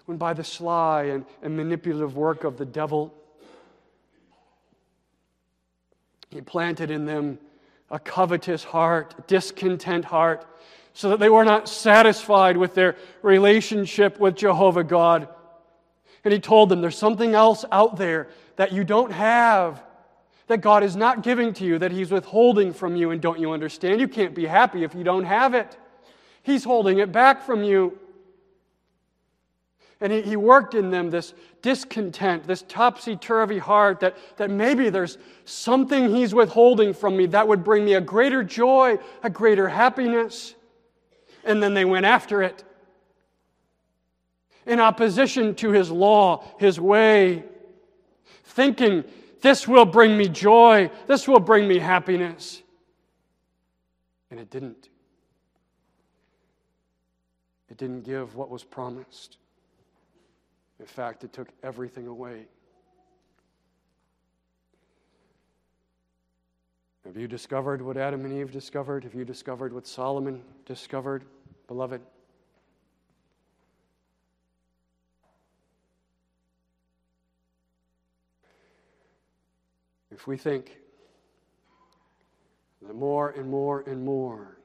when 0.09 0.17
by 0.17 0.33
the 0.33 0.43
sly 0.43 1.03
and, 1.03 1.27
and 1.43 1.55
manipulative 1.55 2.17
work 2.17 2.43
of 2.43 2.57
the 2.57 2.65
devil, 2.65 3.13
he 6.31 6.41
planted 6.41 6.91
in 6.91 7.05
them 7.05 7.39
a 7.91 7.99
covetous 7.99 8.65
heart, 8.65 9.29
discontent 9.29 10.07
heart, 10.07 10.47
so 10.93 11.11
that 11.11 11.21
they 11.21 11.29
were 11.29 11.45
not 11.45 11.69
satisfied 11.69 12.57
with 12.57 12.75
their 12.75 12.97
relationship 13.23 14.19
with 14.19 14.37
Jehovah 14.37 14.85
God. 14.85 15.29
And 16.25 16.33
he 16.33 16.41
told 16.41 16.69
them, 16.69 16.81
There's 16.81 16.99
something 16.99 17.35
else 17.35 17.65
out 17.71 17.97
there 17.97 18.29
that 18.57 18.73
you 18.73 18.85
don't 18.85 19.13
have, 19.13 19.83
that 20.49 20.61
God 20.61 20.83
is 20.83 20.97
not 20.97 21.23
giving 21.23 21.53
to 21.55 21.65
you, 21.65 21.79
that 21.79 21.93
He's 21.93 22.11
withholding 22.11 22.73
from 22.73 22.97
you. 22.97 23.11
And 23.11 23.23
don't 23.23 23.39
you 23.39 23.53
understand? 23.53 24.01
You 24.01 24.09
can't 24.09 24.35
be 24.35 24.47
happy 24.47 24.83
if 24.83 24.95
you 24.95 25.05
don't 25.05 25.25
have 25.25 25.55
it. 25.55 25.77
He's 26.43 26.65
holding 26.65 26.99
it 26.99 27.13
back 27.13 27.45
from 27.45 27.63
you. 27.63 27.99
And 30.01 30.13
he, 30.13 30.23
he 30.23 30.37
worked 30.37 30.75
in 30.75 30.91
them 30.91 31.11
this 31.11 31.35
discontent, 31.63 32.47
this 32.47 32.63
topsy 32.63 33.17
turvy 33.17 33.59
heart 33.59 34.01
that, 34.01 34.17
that 34.37 34.51
maybe 34.51 34.91
there's 34.91 35.19
something 35.45 36.15
he's 36.15 36.35
withholding 36.35 36.95
from 36.95 37.17
me 37.17 37.27
that 37.27 37.49
would 37.49 37.65
bring 37.65 37.85
me 37.85 37.95
a 37.95 38.01
greater 38.01 38.43
joy, 38.45 38.99
a 39.23 39.31
greater 39.31 39.69
happiness. 39.69 40.55
And 41.45 41.63
then 41.63 41.75
they 41.75 41.85
went 41.85 42.07
after 42.07 42.43
it 42.43 42.65
in 44.67 44.81
opposition 44.81 45.55
to 45.57 45.71
his 45.71 45.91
law, 45.91 46.45
his 46.59 46.79
way, 46.79 47.43
thinking, 48.45 49.03
this 49.41 49.67
will 49.67 49.87
bring 49.87 50.17
me 50.17 50.29
joy, 50.29 50.91
this 51.07 51.27
will 51.27 51.41
bring 51.41 51.67
me 51.67 51.79
happiness. 51.79 52.63
And 54.31 54.39
it 54.39 54.51
didn't. 54.51 54.89
It 57.71 57.79
didn't 57.79 58.03
give 58.03 58.35
what 58.35 58.51
was 58.51 58.63
promised. 58.63 59.39
In 60.81 60.87
fact, 60.87 61.25
it 61.25 61.33
took 61.33 61.49
everything 61.63 62.07
away. 62.07 62.47
Have 67.09 67.17
you 67.17 67.27
discovered 67.27 67.81
what 67.81 67.97
Adam 67.97 68.27
and 68.27 68.39
Eve 68.39 68.53
discovered? 68.53 69.03
Have 69.05 69.15
you 69.15 69.25
discovered 69.25 69.73
what 69.73 69.87
Solomon 69.87 70.43
discovered, 70.67 71.25
beloved? 71.67 72.03
If 80.11 80.27
we 80.27 80.37
think 80.37 80.77
that 82.87 82.95
more 82.95 83.31
and 83.31 83.49
more 83.49 83.81
and 83.87 84.05
more 84.05 84.59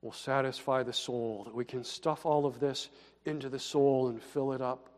will 0.00 0.12
satisfy 0.12 0.82
the 0.82 0.94
soul, 0.94 1.44
that 1.44 1.54
we 1.54 1.66
can 1.66 1.84
stuff 1.84 2.24
all 2.24 2.46
of 2.46 2.60
this 2.60 2.88
into 3.26 3.50
the 3.50 3.58
soul 3.58 4.08
and 4.08 4.22
fill 4.22 4.54
it 4.54 4.62
up. 4.62 4.88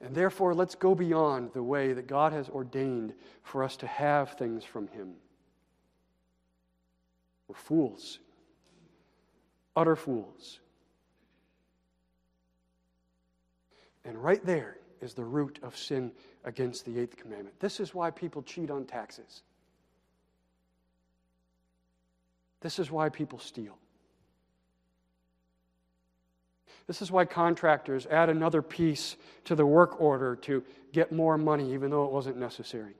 And 0.00 0.14
therefore, 0.14 0.54
let's 0.54 0.76
go 0.76 0.94
beyond 0.94 1.52
the 1.52 1.62
way 1.62 1.92
that 1.92 2.06
God 2.06 2.32
has 2.32 2.48
ordained 2.48 3.14
for 3.42 3.64
us 3.64 3.76
to 3.78 3.86
have 3.86 4.32
things 4.34 4.64
from 4.64 4.86
Him. 4.88 5.14
We're 7.48 7.56
fools, 7.56 8.20
utter 9.74 9.96
fools. 9.96 10.60
And 14.04 14.22
right 14.22 14.44
there 14.44 14.76
is 15.00 15.14
the 15.14 15.24
root 15.24 15.58
of 15.62 15.76
sin 15.76 16.12
against 16.44 16.84
the 16.84 16.98
eighth 16.98 17.16
commandment. 17.16 17.58
This 17.60 17.80
is 17.80 17.94
why 17.94 18.10
people 18.10 18.42
cheat 18.42 18.70
on 18.70 18.84
taxes. 18.84 19.42
This 22.60 22.78
is 22.78 22.90
why 22.90 23.08
people 23.08 23.38
steal. 23.38 23.76
This 26.88 27.02
is 27.02 27.12
why 27.12 27.26
contractors 27.26 28.06
add 28.06 28.30
another 28.30 28.62
piece 28.62 29.16
to 29.44 29.54
the 29.54 29.66
work 29.66 30.00
order 30.00 30.34
to 30.36 30.64
get 30.92 31.12
more 31.12 31.36
money, 31.36 31.74
even 31.74 31.90
though 31.90 32.06
it 32.06 32.10
wasn't 32.10 32.38
necessary. 32.38 32.94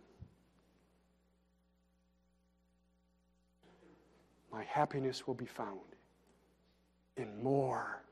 My 4.52 4.62
happiness 4.64 5.26
will 5.26 5.34
be 5.34 5.46
found 5.46 5.80
in 7.16 7.42
more. 7.42 8.02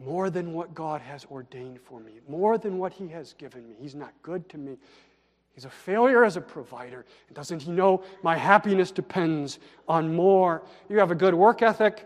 More 0.00 0.30
than 0.30 0.52
what 0.52 0.74
God 0.74 1.00
has 1.00 1.24
ordained 1.26 1.80
for 1.80 2.00
me, 2.00 2.14
more 2.28 2.58
than 2.58 2.78
what 2.78 2.92
He 2.92 3.06
has 3.08 3.34
given 3.34 3.68
me. 3.68 3.76
He's 3.78 3.94
not 3.94 4.12
good 4.22 4.48
to 4.48 4.58
me. 4.58 4.78
He's 5.54 5.64
a 5.64 5.70
failure 5.70 6.24
as 6.24 6.36
a 6.36 6.40
provider. 6.40 7.06
Doesn't 7.32 7.62
He 7.62 7.70
know 7.70 8.02
my 8.24 8.36
happiness 8.36 8.90
depends 8.90 9.60
on 9.86 10.12
more? 10.12 10.64
You 10.88 10.98
have 10.98 11.12
a 11.12 11.14
good 11.14 11.34
work 11.34 11.62
ethic. 11.62 12.04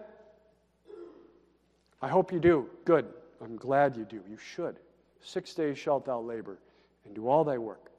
I 2.01 2.09
hope 2.09 2.33
you 2.33 2.41
do. 2.41 2.69
Good. 2.85 3.07
I'm 3.43 3.57
glad 3.57 3.97
you 3.97 4.05
do. 4.05 4.23
You 4.29 4.37
should. 4.37 4.77
Six 5.21 5.55
days 5.55 5.79
shalt 5.79 6.07
thou 6.07 6.21
labor 6.21 6.59
and 7.05 7.15
do 7.15 7.29
all 7.29 7.45
thy 7.45 7.59
work. 7.59 7.91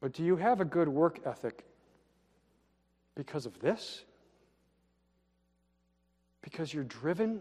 But 0.00 0.12
do 0.12 0.24
you 0.24 0.36
have 0.36 0.60
a 0.60 0.64
good 0.64 0.88
work 0.88 1.20
ethic 1.24 1.64
because 3.14 3.46
of 3.46 3.60
this? 3.60 4.04
Because 6.42 6.74
you're 6.74 6.82
driven 6.82 7.40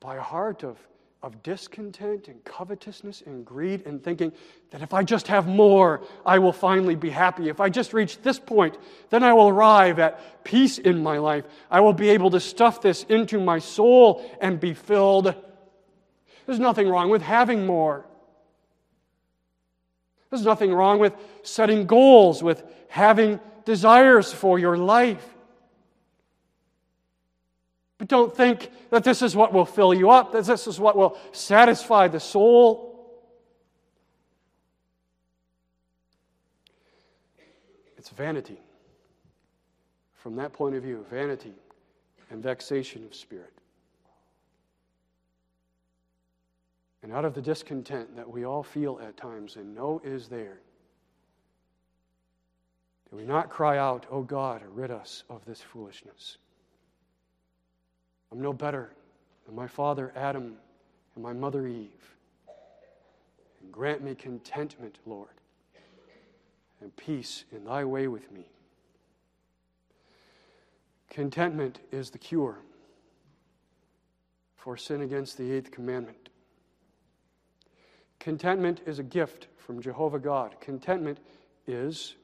by 0.00 0.16
a 0.16 0.22
heart 0.22 0.64
of 0.64 0.78
of 1.26 1.42
discontent 1.42 2.28
and 2.28 2.42
covetousness 2.44 3.24
and 3.26 3.44
greed 3.44 3.84
and 3.84 4.00
thinking 4.00 4.32
that 4.70 4.80
if 4.80 4.94
I 4.94 5.02
just 5.02 5.26
have 5.26 5.48
more, 5.48 6.04
I 6.24 6.38
will 6.38 6.52
finally 6.52 6.94
be 6.94 7.10
happy. 7.10 7.48
If 7.48 7.60
I 7.60 7.68
just 7.68 7.92
reach 7.92 8.22
this 8.22 8.38
point, 8.38 8.78
then 9.10 9.24
I 9.24 9.32
will 9.32 9.48
arrive 9.48 9.98
at 9.98 10.44
peace 10.44 10.78
in 10.78 11.02
my 11.02 11.18
life. 11.18 11.44
I 11.68 11.80
will 11.80 11.92
be 11.92 12.10
able 12.10 12.30
to 12.30 12.38
stuff 12.38 12.80
this 12.80 13.02
into 13.08 13.40
my 13.40 13.58
soul 13.58 14.24
and 14.40 14.60
be 14.60 14.72
filled. 14.72 15.34
There's 16.46 16.60
nothing 16.60 16.88
wrong 16.88 17.10
with 17.10 17.22
having 17.22 17.66
more. 17.66 18.06
There's 20.30 20.44
nothing 20.44 20.72
wrong 20.72 21.00
with 21.00 21.12
setting 21.42 21.86
goals, 21.86 22.40
with 22.40 22.62
having 22.86 23.40
desires 23.64 24.32
for 24.32 24.60
your 24.60 24.78
life. 24.78 25.35
But 27.98 28.08
don't 28.08 28.34
think 28.34 28.70
that 28.90 29.04
this 29.04 29.22
is 29.22 29.34
what 29.34 29.52
will 29.52 29.64
fill 29.64 29.94
you 29.94 30.10
up, 30.10 30.32
that 30.32 30.44
this 30.44 30.66
is 30.66 30.78
what 30.78 30.96
will 30.96 31.18
satisfy 31.32 32.08
the 32.08 32.20
soul. 32.20 32.92
It's 37.96 38.10
vanity. 38.10 38.60
From 40.14 40.36
that 40.36 40.52
point 40.52 40.74
of 40.74 40.82
view, 40.82 41.06
vanity 41.10 41.54
and 42.30 42.42
vexation 42.42 43.04
of 43.04 43.14
spirit. 43.14 43.52
And 47.02 47.12
out 47.12 47.24
of 47.24 47.34
the 47.34 47.42
discontent 47.42 48.16
that 48.16 48.28
we 48.28 48.44
all 48.44 48.64
feel 48.64 49.00
at 49.00 49.16
times 49.16 49.56
and 49.56 49.74
know 49.74 50.02
is 50.04 50.28
there, 50.28 50.58
do 53.10 53.16
we 53.16 53.22
not 53.22 53.48
cry 53.48 53.78
out, 53.78 54.06
O 54.10 54.16
oh 54.16 54.22
God, 54.22 54.62
rid 54.74 54.90
us 54.90 55.22
of 55.30 55.44
this 55.44 55.60
foolishness? 55.60 56.38
I'm 58.32 58.40
no 58.40 58.52
better 58.52 58.92
than 59.46 59.54
my 59.54 59.66
father 59.66 60.12
Adam 60.16 60.56
and 61.14 61.24
my 61.24 61.32
mother 61.32 61.66
Eve. 61.66 62.14
And 63.62 63.72
grant 63.72 64.02
me 64.02 64.14
contentment, 64.14 64.98
Lord, 65.06 65.28
and 66.80 66.94
peace 66.96 67.44
in 67.52 67.64
thy 67.64 67.84
way 67.84 68.08
with 68.08 68.30
me. 68.30 68.46
Contentment 71.08 71.80
is 71.92 72.10
the 72.10 72.18
cure 72.18 72.58
for 74.56 74.76
sin 74.76 75.00
against 75.00 75.38
the 75.38 75.52
eighth 75.52 75.70
commandment. 75.70 76.28
Contentment 78.18 78.80
is 78.84 78.98
a 78.98 79.04
gift 79.04 79.46
from 79.56 79.80
Jehovah 79.80 80.18
God. 80.18 80.60
Contentment 80.60 81.18
is 81.66 82.16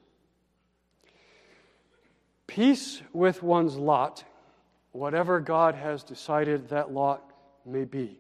peace 2.47 3.01
with 3.13 3.43
one's 3.43 3.77
lot, 3.77 4.25
whatever 4.93 5.41
God 5.41 5.75
has 5.75 6.03
decided 6.03 6.69
that 6.69 6.93
lot 6.93 7.33
may 7.67 7.85
be. 7.85 8.19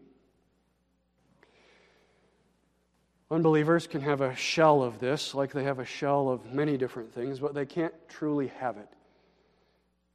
Unbelievers 3.31 3.87
can 3.87 4.03
have 4.03 4.21
a 4.21 4.35
shell 4.35 4.83
of 4.83 4.99
this, 4.99 5.35
like 5.35 5.53
they 5.53 5.65
have 5.65 5.79
a 5.79 5.87
shell 5.87 6.29
of 6.29 6.53
many 6.53 6.77
different 6.77 7.15
things, 7.15 7.41
but 7.41 7.55
they 7.55 7.65
can't 7.65 7.95
truly 8.09 8.49
have 8.49 8.77
it. 8.77 8.89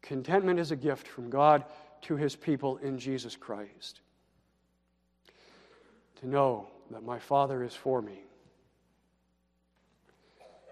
Contentment 0.04 0.60
is 0.60 0.72
a 0.72 0.76
gift 0.76 1.08
from 1.08 1.30
God 1.30 1.66
to 2.02 2.16
his 2.16 2.36
people 2.36 2.78
in 2.78 3.00
Jesus 3.00 3.36
Christ. 3.36 4.02
To 6.22 6.28
know 6.28 6.68
that 6.92 7.04
my 7.04 7.18
Father 7.18 7.64
is 7.64 7.74
for 7.74 8.02
me. 8.02 8.22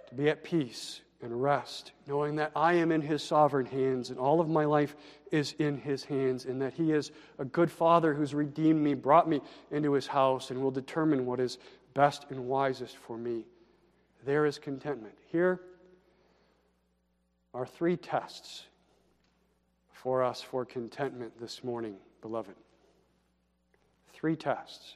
To 0.10 0.16
be 0.16 0.30
at 0.30 0.44
peace 0.44 1.02
and 1.26 1.42
rest, 1.42 1.92
knowing 2.08 2.36
that 2.36 2.52
I 2.56 2.74
am 2.74 2.92
in 2.92 3.02
his 3.02 3.24
sovereign 3.24 3.66
hands 3.66 4.12
and 4.12 4.20
all 4.20 4.40
of 4.40 4.48
my 4.48 4.64
life 4.64 4.96
is 5.32 5.56
in 5.58 5.76
his 5.78 6.04
hands, 6.04 6.46
and 6.46 6.62
that 6.62 6.74
he 6.74 6.92
is 6.92 7.12
a 7.40 7.46
good 7.46 7.70
Father 7.70 8.14
who's 8.14 8.34
redeemed 8.34 8.82
me, 8.82 8.94
brought 8.94 9.28
me 9.28 9.42
into 9.72 9.92
his 9.94 10.06
house, 10.08 10.52
and 10.52 10.62
will 10.62 10.72
determine 10.72 11.26
what 11.26 11.40
is 11.40 11.58
best 11.96 12.28
and 12.30 12.46
wisest 12.46 12.96
for 12.96 13.18
me. 13.18 13.44
There 14.24 14.46
is 14.46 14.60
contentment. 14.60 15.16
Here 15.32 15.60
are 17.54 17.66
three 17.66 17.98
tests 17.98 18.64
for 19.92 20.24
us 20.24 20.42
for 20.42 20.64
contentment 20.64 21.34
this 21.40 21.64
morning, 21.64 21.96
beloved. 22.22 22.56
Three 24.14 24.36
tests. 24.36 24.96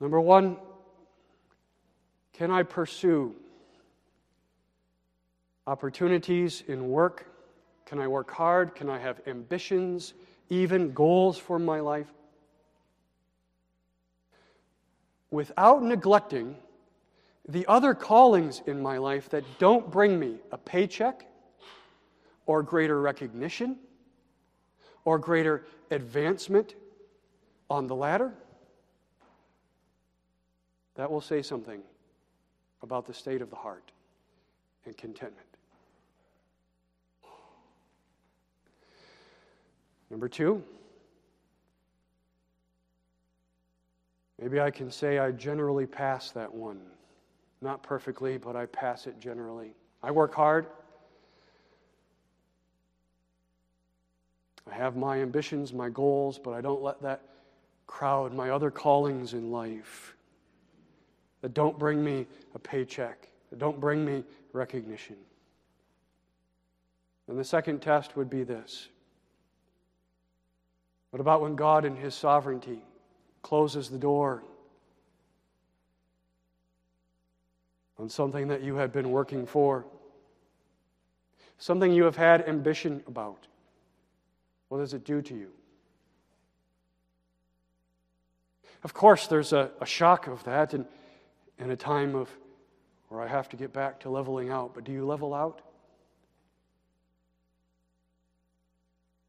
Number 0.00 0.20
one, 0.20 0.56
can 2.36 2.50
I 2.50 2.62
pursue 2.62 3.34
opportunities 5.66 6.62
in 6.68 6.88
work? 6.88 7.26
Can 7.86 7.98
I 7.98 8.08
work 8.08 8.30
hard? 8.30 8.74
Can 8.74 8.88
I 8.90 8.98
have 8.98 9.20
ambitions, 9.26 10.14
even 10.48 10.92
goals 10.92 11.38
for 11.38 11.58
my 11.58 11.80
life? 11.80 12.06
without 15.30 15.82
neglecting 15.82 16.56
the 17.48 17.66
other 17.66 17.94
callings 17.94 18.62
in 18.66 18.80
my 18.80 18.98
life 18.98 19.28
that 19.30 19.44
don't 19.58 19.90
bring 19.90 20.18
me 20.18 20.36
a 20.50 20.58
paycheck 20.58 21.26
or 22.46 22.62
greater 22.62 23.00
recognition 23.00 23.76
or 25.04 25.18
greater 25.18 25.64
advancement 25.90 26.74
on 27.68 27.86
the 27.86 27.94
ladder, 27.94 28.32
that 30.94 31.10
will 31.10 31.20
say 31.20 31.42
something 31.42 31.82
about 32.86 33.04
the 33.04 33.12
state 33.12 33.42
of 33.42 33.50
the 33.50 33.56
heart 33.56 33.90
and 34.84 34.96
contentment. 34.96 35.48
Number 40.08 40.28
two, 40.28 40.62
Maybe 44.40 44.60
I 44.60 44.70
can 44.70 44.90
say 44.90 45.18
I 45.18 45.30
generally 45.30 45.86
pass 45.86 46.30
that 46.32 46.52
one. 46.52 46.80
Not 47.62 47.82
perfectly, 47.82 48.36
but 48.36 48.54
I 48.54 48.66
pass 48.66 49.06
it 49.06 49.18
generally. 49.18 49.72
I 50.02 50.10
work 50.10 50.34
hard. 50.34 50.66
I 54.70 54.74
have 54.74 54.96
my 54.96 55.22
ambitions, 55.22 55.72
my 55.72 55.88
goals, 55.88 56.38
but 56.38 56.52
I 56.52 56.60
don't 56.60 56.82
let 56.82 57.00
that 57.02 57.22
crowd 57.86 58.34
my 58.34 58.50
other 58.50 58.70
callings 58.70 59.32
in 59.32 59.50
life 59.50 60.15
that 61.46 61.54
don't 61.54 61.78
bring 61.78 62.02
me 62.02 62.26
a 62.56 62.58
paycheck, 62.58 63.28
that 63.50 63.60
don't 63.60 63.78
bring 63.78 64.04
me 64.04 64.24
recognition. 64.52 65.14
And 67.28 67.38
the 67.38 67.44
second 67.44 67.80
test 67.80 68.16
would 68.16 68.28
be 68.28 68.42
this 68.42 68.88
What 71.10 71.20
about 71.20 71.42
when 71.42 71.54
God, 71.54 71.84
in 71.84 71.94
His 71.94 72.16
sovereignty, 72.16 72.82
closes 73.42 73.88
the 73.88 73.96
door 73.96 74.42
on 77.96 78.08
something 78.08 78.48
that 78.48 78.64
you 78.64 78.74
had 78.74 78.92
been 78.92 79.12
working 79.12 79.46
for, 79.46 79.84
something 81.58 81.92
you 81.92 82.02
have 82.02 82.16
had 82.16 82.48
ambition 82.48 83.04
about. 83.06 83.46
What 84.68 84.78
does 84.78 84.94
it 84.94 85.04
do 85.04 85.22
to 85.22 85.34
you? 85.36 85.52
Of 88.82 88.92
course, 88.92 89.28
there's 89.28 89.52
a, 89.52 89.70
a 89.80 89.86
shock 89.86 90.26
of 90.26 90.42
that 90.42 90.74
and, 90.74 90.86
and 91.58 91.70
a 91.70 91.76
time 91.76 92.14
of 92.14 92.28
where 93.08 93.20
I 93.20 93.26
have 93.26 93.48
to 93.50 93.56
get 93.56 93.72
back 93.72 94.00
to 94.00 94.10
leveling 94.10 94.50
out. 94.50 94.74
But 94.74 94.84
do 94.84 94.92
you 94.92 95.06
level 95.06 95.34
out? 95.34 95.62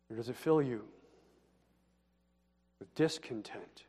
Or 0.10 0.16
does 0.16 0.30
it 0.30 0.36
fill 0.36 0.62
you 0.62 0.84
with 2.80 2.94
discontent? 2.96 3.84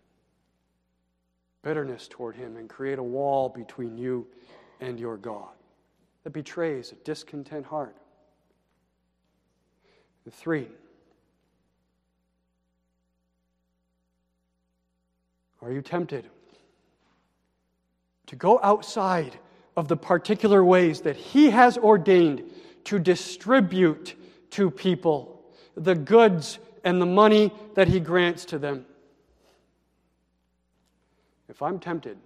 bitterness 1.62 2.08
toward 2.08 2.36
Him 2.36 2.56
and 2.56 2.68
create 2.68 2.98
a 2.98 3.02
wall 3.02 3.48
between 3.48 3.98
you 3.98 4.26
and 4.80 4.98
your 4.98 5.16
God 5.16 5.50
that 6.24 6.30
betrays 6.30 6.92
a 6.92 6.94
discontent 7.04 7.66
heart. 7.66 7.96
And 10.24 10.32
three, 10.32 10.68
are 15.60 15.72
you 15.72 15.82
tempted 15.82 16.30
to 18.28 18.36
go 18.36 18.58
outside 18.62 19.38
of 19.76 19.88
the 19.88 19.96
particular 19.96 20.64
ways 20.64 21.02
that 21.02 21.16
He 21.16 21.50
has 21.50 21.76
ordained 21.76 22.42
to 22.84 22.98
distribute 22.98 24.14
to 24.50 24.70
people 24.70 25.42
the 25.76 25.94
goods 25.94 26.58
and 26.84 27.02
the 27.02 27.06
money 27.06 27.52
that 27.74 27.88
He 27.88 28.00
grants 28.00 28.44
to 28.46 28.58
them? 28.58 28.86
if 31.48 31.62
I'm 31.62 31.80
tempted 31.80 32.18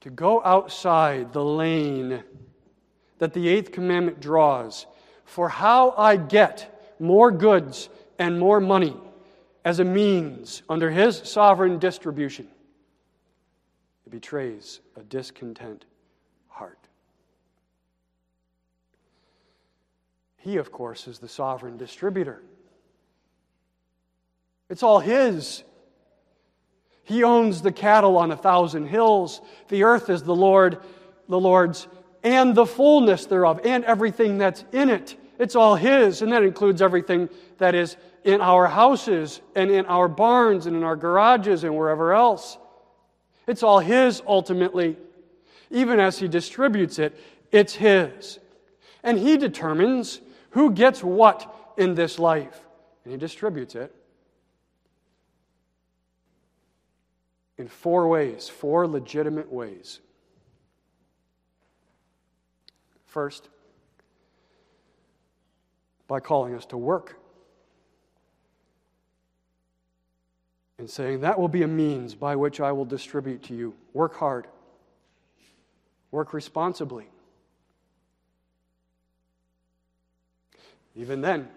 to 0.00 0.10
go 0.10 0.42
outside 0.44 1.32
the 1.32 1.44
lane 1.44 2.22
that 3.18 3.34
the 3.34 3.48
eighth 3.48 3.72
commandment 3.72 4.20
draws 4.20 4.86
for 5.24 5.48
how 5.48 5.90
I 5.90 6.16
get 6.16 6.94
more 6.98 7.30
goods 7.30 7.88
and 8.18 8.38
more 8.38 8.60
money 8.60 8.96
as 9.64 9.80
a 9.80 9.84
means 9.84 10.62
under 10.68 10.90
his 10.90 11.18
sovereign 11.18 11.78
distribution, 11.78 12.48
it 14.08 14.10
betrays 14.10 14.80
a 14.96 15.02
discontent 15.02 15.84
heart. 16.48 16.78
He, 20.38 20.56
of 20.56 20.72
course, 20.72 21.06
is 21.06 21.18
the 21.18 21.28
sovereign 21.28 21.76
distributor. 21.76 22.42
It's 24.70 24.82
all 24.82 24.98
his. 24.98 25.62
He 27.04 27.22
owns 27.22 27.60
the 27.60 27.70
cattle 27.70 28.16
on 28.16 28.30
a 28.30 28.36
thousand 28.36 28.86
hills. 28.86 29.42
The 29.68 29.84
earth 29.84 30.08
is 30.08 30.22
the 30.22 30.34
Lord, 30.34 30.78
the 31.28 31.38
Lord's, 31.38 31.86
and 32.22 32.54
the 32.54 32.64
fullness 32.64 33.26
thereof, 33.26 33.60
and 33.62 33.84
everything 33.84 34.38
that's 34.38 34.64
in 34.72 34.88
it. 34.88 35.16
It's 35.38 35.54
all 35.54 35.76
His, 35.76 36.22
and 36.22 36.32
that 36.32 36.42
includes 36.42 36.80
everything 36.80 37.28
that 37.58 37.74
is 37.74 37.96
in 38.24 38.40
our 38.40 38.66
houses, 38.68 39.42
and 39.54 39.70
in 39.70 39.84
our 39.84 40.08
barns, 40.08 40.66
and 40.66 40.74
in 40.74 40.82
our 40.82 40.96
garages, 40.96 41.62
and 41.62 41.76
wherever 41.76 42.14
else. 42.14 42.56
It's 43.48 43.64
all 43.64 43.80
His 43.80 44.22
ultimately. 44.26 44.96
Even 45.70 45.98
as 45.98 46.18
He 46.18 46.28
distributes 46.28 47.00
it, 47.00 47.18
it's 47.50 47.74
His. 47.74 48.38
And 49.02 49.18
He 49.18 49.36
determines 49.36 50.20
who 50.50 50.70
gets 50.70 51.02
what 51.02 51.74
in 51.76 51.94
this 51.94 52.18
life, 52.18 52.60
and 53.04 53.12
He 53.12 53.18
distributes 53.18 53.74
it 53.74 53.92
in 57.56 57.68
four 57.68 58.06
ways, 58.06 58.48
four 58.48 58.86
legitimate 58.86 59.50
ways. 59.50 60.00
First, 63.06 63.48
by 66.06 66.20
calling 66.20 66.54
us 66.54 66.66
to 66.66 66.76
work 66.76 67.18
and 70.78 70.88
saying, 70.88 71.20
That 71.20 71.38
will 71.38 71.48
be 71.48 71.62
a 71.62 71.68
means 71.68 72.14
by 72.14 72.36
which 72.36 72.60
I 72.60 72.72
will 72.72 72.84
distribute 72.84 73.42
to 73.44 73.54
you. 73.54 73.74
Work 73.92 74.14
hard, 74.14 74.46
work 76.10 76.32
responsibly. 76.32 77.08
Even 80.94 81.20
then, 81.20 81.48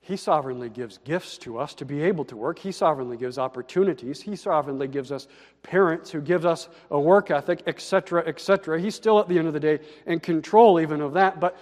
He 0.00 0.16
sovereignly 0.16 0.68
gives 0.68 0.98
gifts 0.98 1.38
to 1.38 1.58
us 1.58 1.74
to 1.74 1.84
be 1.84 2.02
able 2.02 2.24
to 2.26 2.36
work. 2.36 2.58
He 2.58 2.72
sovereignly 2.72 3.16
gives 3.16 3.38
opportunities. 3.38 4.20
He 4.20 4.36
sovereignly 4.36 4.88
gives 4.88 5.10
us 5.10 5.28
parents 5.62 6.10
who 6.10 6.20
gives 6.20 6.44
us 6.44 6.68
a 6.90 6.98
work 6.98 7.30
ethic, 7.30 7.62
etc., 7.66 8.24
etc. 8.26 8.80
He's 8.80 8.94
still 8.94 9.20
at 9.20 9.28
the 9.28 9.38
end 9.38 9.46
of 9.46 9.54
the 9.54 9.60
day 9.60 9.80
in 10.06 10.20
control 10.20 10.80
even 10.80 11.00
of 11.00 11.14
that. 11.14 11.40
But 11.40 11.56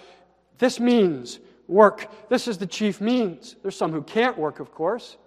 this 0.57 0.79
means 0.79 1.39
work. 1.67 2.11
This 2.29 2.47
is 2.47 2.57
the 2.57 2.67
chief 2.67 3.01
means. 3.01 3.55
There's 3.61 3.75
some 3.75 3.91
who 3.91 4.01
can't 4.01 4.37
work, 4.37 4.59
of 4.59 4.71
course. 4.71 5.17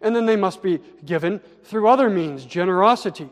And 0.00 0.14
then 0.14 0.26
they 0.26 0.36
must 0.36 0.62
be 0.62 0.80
given 1.04 1.40
through 1.64 1.88
other 1.88 2.08
means, 2.08 2.44
generosity. 2.44 3.28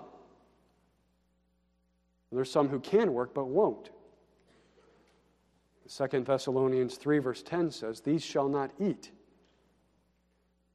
There's 2.33 2.51
some 2.51 2.69
who 2.69 2.81
can 2.81 3.13
work 3.13 3.33
but 3.35 3.47
won't. 3.47 3.91
2 5.89 6.21
Thessalonians 6.21 6.97
3, 6.97 7.19
verse 7.21 7.43
10 7.43 7.71
says, 7.71 8.01
These 8.01 8.25
shall 8.25 8.49
not 8.49 8.73
eat. 8.81 9.13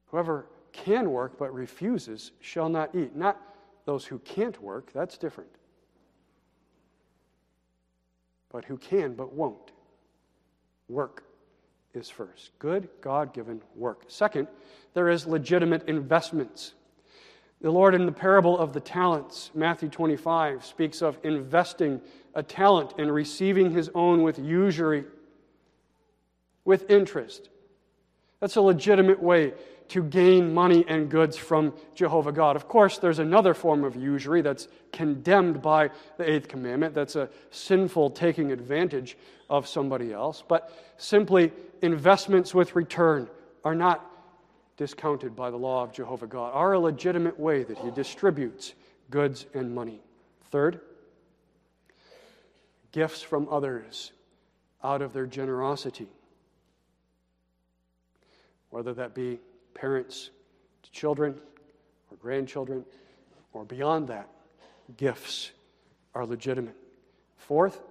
Whoever 0.07 0.47
can 0.71 1.11
work 1.11 1.37
but 1.37 1.53
refuses 1.53 2.31
shall 2.39 2.69
not 2.69 2.95
eat. 2.95 3.15
Not 3.15 3.39
those 3.85 4.05
who 4.05 4.19
can't 4.19 4.61
work, 4.61 4.91
that's 4.93 5.17
different. 5.17 5.49
But 8.49 8.65
who 8.65 8.77
can 8.77 9.13
but 9.13 9.33
won't. 9.33 9.71
Work 10.87 11.23
is 11.93 12.09
first. 12.09 12.51
Good, 12.59 12.89
God 13.01 13.33
given 13.33 13.61
work. 13.75 14.03
Second, 14.07 14.47
there 14.93 15.09
is 15.09 15.25
legitimate 15.25 15.87
investments. 15.87 16.73
The 17.61 17.71
Lord, 17.71 17.93
in 17.93 18.05
the 18.05 18.11
parable 18.11 18.57
of 18.57 18.73
the 18.73 18.79
talents, 18.79 19.51
Matthew 19.53 19.89
25, 19.89 20.65
speaks 20.65 21.01
of 21.01 21.19
investing 21.23 22.01
a 22.33 22.41
talent 22.41 22.93
and 22.97 23.13
receiving 23.13 23.71
his 23.71 23.89
own 23.93 24.23
with 24.23 24.39
usury, 24.39 25.03
with 26.65 26.89
interest. 26.89 27.49
That's 28.39 28.55
a 28.55 28.61
legitimate 28.61 29.21
way 29.21 29.53
to 29.91 30.01
gain 30.03 30.53
money 30.53 30.85
and 30.87 31.09
goods 31.09 31.35
from 31.35 31.73
Jehovah 31.95 32.31
God. 32.31 32.55
Of 32.55 32.69
course, 32.69 32.97
there's 32.97 33.19
another 33.19 33.53
form 33.53 33.83
of 33.83 33.97
usury 33.97 34.41
that's 34.41 34.69
condemned 34.93 35.61
by 35.61 35.89
the 36.17 36.29
eighth 36.29 36.47
commandment. 36.47 36.95
That's 36.95 37.17
a 37.17 37.29
sinful 37.49 38.11
taking 38.11 38.53
advantage 38.53 39.17
of 39.49 39.67
somebody 39.67 40.13
else. 40.13 40.45
But 40.47 40.71
simply, 40.95 41.51
investments 41.81 42.55
with 42.55 42.73
return 42.73 43.27
are 43.65 43.75
not 43.75 44.09
discounted 44.77 45.35
by 45.35 45.51
the 45.51 45.57
law 45.57 45.83
of 45.83 45.91
Jehovah 45.91 46.27
God, 46.27 46.51
are 46.53 46.71
a 46.71 46.79
legitimate 46.79 47.37
way 47.37 47.63
that 47.63 47.77
He 47.77 47.91
distributes 47.91 48.73
goods 49.09 49.45
and 49.53 49.75
money. 49.75 49.99
Third, 50.51 50.79
gifts 52.93 53.21
from 53.21 53.49
others 53.51 54.13
out 54.81 55.01
of 55.01 55.11
their 55.11 55.25
generosity, 55.25 56.07
whether 58.69 58.93
that 58.93 59.13
be 59.13 59.41
parents 59.73 60.29
to 60.83 60.91
children 60.91 61.39
or 62.09 62.17
grandchildren 62.17 62.85
or 63.53 63.65
beyond 63.65 64.07
that, 64.07 64.29
gifts 64.97 65.51
are 66.13 66.25
legitimate. 66.25 66.75
Fourth, 67.37 67.81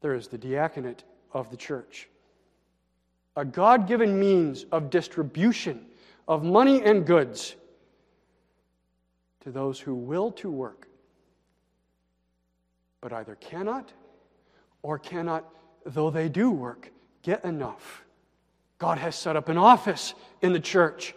there 0.00 0.14
is 0.14 0.28
the 0.28 0.38
diaconate 0.38 1.04
of 1.32 1.50
the 1.50 1.56
church 1.56 2.08
a 3.36 3.44
God 3.44 3.86
given 3.86 4.18
means 4.18 4.64
of 4.72 4.90
distribution 4.90 5.86
of 6.26 6.44
money 6.44 6.82
and 6.82 7.06
goods 7.06 7.54
to 9.40 9.50
those 9.50 9.80
who 9.80 9.94
will 9.94 10.30
to 10.32 10.50
work, 10.50 10.88
but 13.00 13.12
either 13.12 13.36
cannot 13.36 13.92
or 14.82 14.98
cannot, 14.98 15.48
though 15.86 16.10
they 16.10 16.28
do 16.28 16.50
work, 16.50 16.90
get 17.22 17.44
enough. 17.44 18.04
God 18.80 18.98
has 18.98 19.14
set 19.14 19.36
up 19.36 19.48
an 19.48 19.58
office 19.58 20.14
in 20.42 20.52
the 20.52 20.58
church 20.58 21.14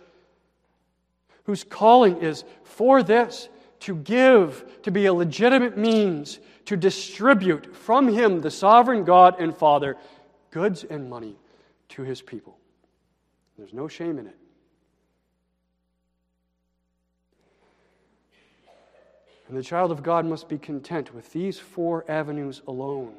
whose 1.46 1.64
calling 1.64 2.22
is 2.22 2.44
for 2.64 3.02
this 3.02 3.50
to 3.80 3.96
give, 3.96 4.64
to 4.84 4.92
be 4.92 5.08
a 5.08 5.14
legitimate 5.14 5.78
means 5.78 6.40
to 6.66 6.78
distribute 6.78 7.76
from 7.76 8.08
Him, 8.08 8.42
the 8.42 8.52
sovereign 8.52 9.04
God 9.04 9.40
and 9.40 9.56
Father, 9.56 9.98
goods 10.52 10.84
and 10.84 11.10
money 11.10 11.36
to 11.90 12.04
his 12.04 12.22
people. 12.22 12.58
There's 13.58 13.74
no 13.74 13.88
shame 13.88 14.20
in 14.20 14.28
it. 14.28 14.38
And 19.48 19.58
the 19.58 19.64
child 19.64 19.92
of 19.92 20.02
God 20.04 20.26
must 20.26 20.48
be 20.48 20.58
content 20.58 21.14
with 21.14 21.32
these 21.34 21.60
four 21.60 22.06
avenues 22.10 22.62
alone 22.68 23.16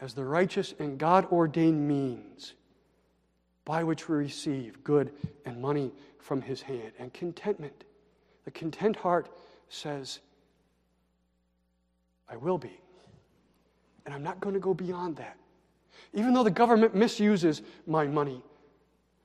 as 0.00 0.14
the 0.14 0.24
righteous 0.24 0.74
and 0.78 0.98
God 0.98 1.30
ordained 1.32 1.86
means 1.86 2.54
by 3.64 3.82
which 3.82 4.08
we 4.08 4.16
receive 4.16 4.82
good 4.84 5.12
and 5.44 5.60
money 5.60 5.92
from 6.18 6.40
his 6.40 6.62
hand 6.62 6.92
and 6.98 7.12
contentment. 7.12 7.84
The 8.44 8.50
content 8.50 8.96
heart 8.96 9.28
says, 9.68 10.20
I 12.28 12.36
will 12.36 12.58
be. 12.58 12.80
And 14.04 14.14
I'm 14.14 14.22
not 14.22 14.40
going 14.40 14.54
to 14.54 14.60
go 14.60 14.74
beyond 14.74 15.16
that. 15.16 15.36
Even 16.14 16.32
though 16.32 16.44
the 16.44 16.50
government 16.50 16.94
misuses 16.94 17.62
my 17.86 18.06
money, 18.06 18.40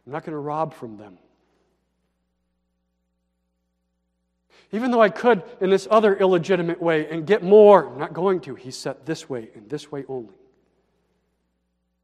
I'm 0.06 0.12
not 0.12 0.24
going 0.24 0.34
to 0.34 0.40
rob 0.40 0.74
from 0.74 0.98
them. 0.98 1.18
Even 4.72 4.90
though 4.90 5.02
I 5.02 5.10
could 5.10 5.44
in 5.60 5.70
this 5.70 5.88
other 5.92 6.16
illegitimate 6.16 6.82
way 6.82 7.08
and 7.10 7.28
get 7.28 7.44
more, 7.44 7.88
I'm 7.88 8.00
not 8.00 8.14
going 8.14 8.40
to. 8.42 8.56
He's 8.56 8.78
set 8.78 9.06
this 9.06 9.30
way 9.30 9.50
and 9.54 9.70
this 9.70 9.92
way 9.92 10.06
only. 10.08 10.34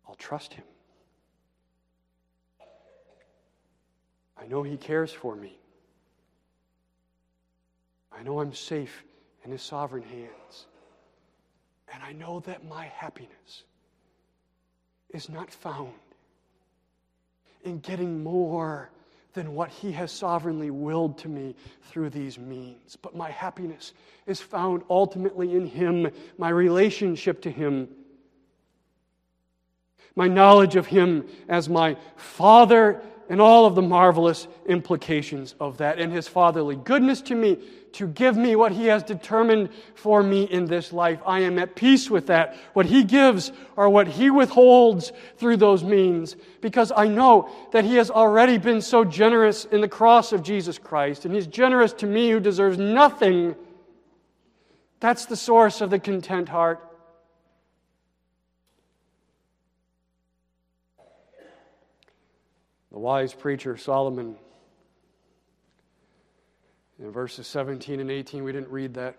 I'll 0.07 0.15
trust 0.15 0.53
him. 0.53 0.63
I 4.39 4.45
know 4.47 4.63
he 4.63 4.77
cares 4.77 5.11
for 5.11 5.35
me. 5.35 5.57
I 8.11 8.23
know 8.23 8.39
I'm 8.39 8.53
safe 8.53 9.03
in 9.43 9.51
his 9.51 9.61
sovereign 9.61 10.03
hands. 10.03 10.67
And 11.93 12.03
I 12.03 12.11
know 12.13 12.41
that 12.41 12.65
my 12.67 12.85
happiness 12.85 13.63
is 15.09 15.29
not 15.29 15.51
found 15.51 15.93
in 17.63 17.79
getting 17.79 18.23
more 18.23 18.89
than 19.33 19.53
what 19.53 19.69
He 19.69 19.91
has 19.91 20.11
sovereignly 20.11 20.71
willed 20.71 21.17
to 21.19 21.29
me 21.29 21.55
through 21.83 22.09
these 22.09 22.39
means. 22.39 22.95
But 22.95 23.15
my 23.15 23.29
happiness 23.29 23.93
is 24.25 24.41
found 24.41 24.81
ultimately 24.89 25.55
in 25.55 25.67
Him, 25.67 26.09
my 26.37 26.49
relationship 26.49 27.41
to 27.43 27.51
Him, 27.51 27.87
my 30.17 30.27
knowledge 30.27 30.75
of 30.75 30.87
Him 30.87 31.25
as 31.47 31.69
my 31.69 31.95
Father 32.15 33.01
and 33.29 33.39
all 33.39 33.65
of 33.65 33.75
the 33.75 33.81
marvelous 33.81 34.47
implications 34.65 35.53
of 35.59 35.77
that, 35.77 35.99
and 35.99 36.11
His 36.11 36.27
fatherly 36.27 36.75
goodness 36.75 37.21
to 37.21 37.35
me 37.35 37.57
to 37.93 38.07
give 38.07 38.35
me 38.35 38.55
what 38.55 38.71
He 38.71 38.85
has 38.85 39.03
determined 39.03 39.69
for 39.95 40.23
me 40.23 40.43
in 40.43 40.65
this 40.65 40.91
life. 40.91 41.19
I 41.25 41.41
am 41.41 41.59
at 41.59 41.75
peace 41.75 42.09
with 42.09 42.27
that. 42.27 42.55
What 42.73 42.85
He 42.85 43.03
gives 43.03 43.51
or 43.75 43.89
what 43.89 44.07
He 44.07 44.29
withholds 44.29 45.11
through 45.37 45.57
those 45.57 45.83
means, 45.83 46.35
because 46.61 46.91
I 46.95 47.07
know 47.07 47.49
that 47.71 47.85
He 47.85 47.95
has 47.95 48.09
already 48.09 48.57
been 48.57 48.81
so 48.81 49.03
generous 49.03 49.65
in 49.65 49.81
the 49.81 49.87
cross 49.87 50.31
of 50.31 50.41
Jesus 50.41 50.79
Christ, 50.79 51.25
and 51.25 51.35
He's 51.35 51.47
generous 51.47 51.93
to 51.93 52.07
me 52.07 52.31
who 52.31 52.39
deserves 52.39 52.77
nothing. 52.77 53.55
That's 54.99 55.25
the 55.25 55.35
source 55.35 55.81
of 55.81 55.89
the 55.91 55.99
content 55.99 56.49
heart. 56.49 56.86
The 62.91 62.99
wise 62.99 63.33
preacher 63.33 63.75
Solomon, 63.77 64.35
in 66.99 67.11
verses 67.11 67.47
17 67.47 67.99
and 67.99 68.09
18, 68.09 68.43
we 68.43 68.51
didn't 68.51 68.69
read 68.71 68.93
that, 68.95 69.17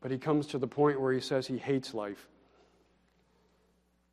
but 0.00 0.10
he 0.10 0.18
comes 0.18 0.46
to 0.48 0.58
the 0.58 0.68
point 0.68 1.00
where 1.00 1.12
he 1.12 1.20
says 1.20 1.46
he 1.46 1.58
hates 1.58 1.94
life. 1.94 2.28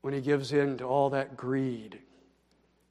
When 0.02 0.14
he 0.14 0.22
gives 0.22 0.54
in 0.54 0.78
to 0.78 0.86
all 0.86 1.10
that 1.10 1.36
greed, 1.36 2.00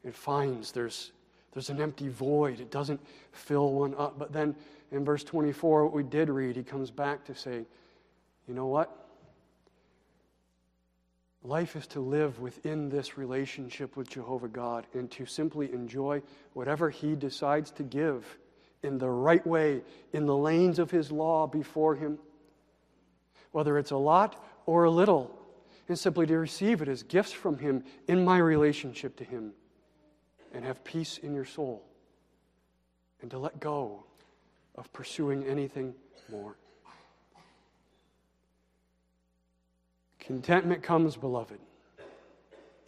it 0.05 0.15
finds 0.15 0.73
there's, 0.73 1.13
there's 1.53 1.71
an 1.71 1.81
empty 1.81 2.09
void. 2.09 2.61
It 2.61 2.71
doesn't 2.71 3.01
fill 3.33 3.73
one 3.73 3.95
up. 3.97 4.19
But 4.19 4.33
then 4.33 4.55
in 4.93 5.05
verse 5.05 5.25
24, 5.25 5.85
what 5.85 5.95
we 5.95 6.03
did 6.03 6.29
read, 6.29 6.57
he 6.57 6.63
comes 6.63 6.91
back 6.91 7.25
to 7.25 7.35
say, 7.35 7.65
you 8.47 8.55
know 8.55 8.67
what? 8.67 9.06
Life 11.47 11.77
is 11.77 11.87
to 11.89 12.01
live 12.01 12.41
within 12.41 12.89
this 12.89 13.17
relationship 13.17 13.97
with 13.97 14.11
Jehovah 14.11 14.49
God 14.49 14.85
and 14.95 15.09
to 15.13 15.27
simply 15.27 15.73
enjoy 15.73 16.21
whatever 16.55 16.91
He 16.91 17.15
decides 17.15 17.71
to 17.73 17.85
give 17.85 18.39
in 18.83 18.99
the 18.99 19.09
right 19.09 19.47
way, 19.47 19.83
in 20.13 20.27
the 20.27 20.37
lanes 20.37 20.81
of 20.81 20.91
His 20.91 21.13
law 21.13 21.47
before 21.47 21.95
Him. 21.95 22.19
Whether 23.53 23.79
it's 23.79 23.93
a 23.93 23.97
lot 23.97 24.45
or 24.67 24.85
a 24.85 24.91
little, 24.91 25.39
and 25.89 25.97
simply 25.97 26.27
to 26.27 26.37
receive 26.37 26.83
it 26.83 26.89
as 26.89 27.05
gifts 27.05 27.31
from 27.31 27.59
Him 27.59 27.85
in 28.09 28.25
my 28.25 28.39
relationship 28.39 29.15
to 29.19 29.25
Him 29.25 29.53
and 30.53 30.65
have 30.65 30.83
peace 30.83 31.19
in 31.19 31.33
your 31.33 31.45
soul 31.45 31.85
and 33.23 33.31
to 33.31 33.39
let 33.39 33.61
go 33.61 34.03
of 34.75 34.93
pursuing 34.93 35.45
anything 35.45 35.95
more. 36.29 36.57
Contentment 40.27 40.83
comes, 40.83 41.16
beloved, 41.16 41.61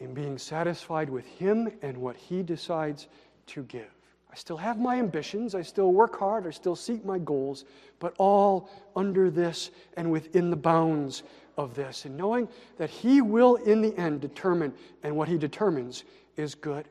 in 0.00 0.12
being 0.12 0.38
satisfied 0.38 1.08
with 1.08 1.24
Him 1.24 1.70
and 1.82 1.96
what 1.96 2.16
He 2.16 2.42
decides 2.42 3.06
to 3.46 3.62
give. 3.62 3.94
I 4.30 4.34
still 4.34 4.56
have 4.56 4.80
my 4.80 4.98
ambitions, 4.98 5.54
I 5.54 5.62
still 5.62 5.92
work 5.92 6.18
hard, 6.18 6.48
I 6.48 6.50
still 6.50 6.74
seek 6.74 7.04
my 7.04 7.18
goals, 7.18 7.64
but 8.00 8.12
all 8.18 8.68
under 8.96 9.30
this 9.30 9.70
and 9.96 10.10
within 10.10 10.50
the 10.50 10.56
bounds 10.56 11.22
of 11.56 11.76
this, 11.76 12.06
and 12.06 12.16
knowing 12.16 12.48
that 12.76 12.90
He 12.90 13.20
will 13.20 13.54
in 13.54 13.82
the 13.82 13.96
end 13.96 14.20
determine, 14.20 14.74
and 15.04 15.16
what 15.16 15.28
He 15.28 15.38
determines 15.38 16.02
is 16.36 16.56
good. 16.56 16.88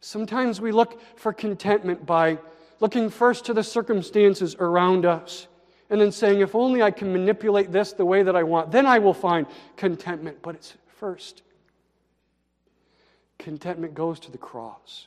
Sometimes 0.00 0.60
we 0.60 0.72
look 0.72 1.00
for 1.16 1.32
contentment 1.32 2.04
by 2.04 2.38
looking 2.80 3.08
first 3.08 3.46
to 3.46 3.54
the 3.54 3.64
circumstances 3.64 4.54
around 4.60 5.06
us 5.06 5.47
and 5.90 6.00
then 6.00 6.12
saying, 6.12 6.40
if 6.40 6.54
only 6.54 6.82
I 6.82 6.90
can 6.90 7.12
manipulate 7.12 7.72
this 7.72 7.92
the 7.92 8.04
way 8.04 8.22
that 8.22 8.36
I 8.36 8.42
want, 8.42 8.70
then 8.70 8.86
I 8.86 8.98
will 8.98 9.14
find 9.14 9.46
contentment. 9.76 10.38
But 10.42 10.56
it's 10.56 10.74
first. 10.86 11.42
Contentment 13.38 13.94
goes 13.94 14.20
to 14.20 14.30
the 14.30 14.38
cross. 14.38 15.06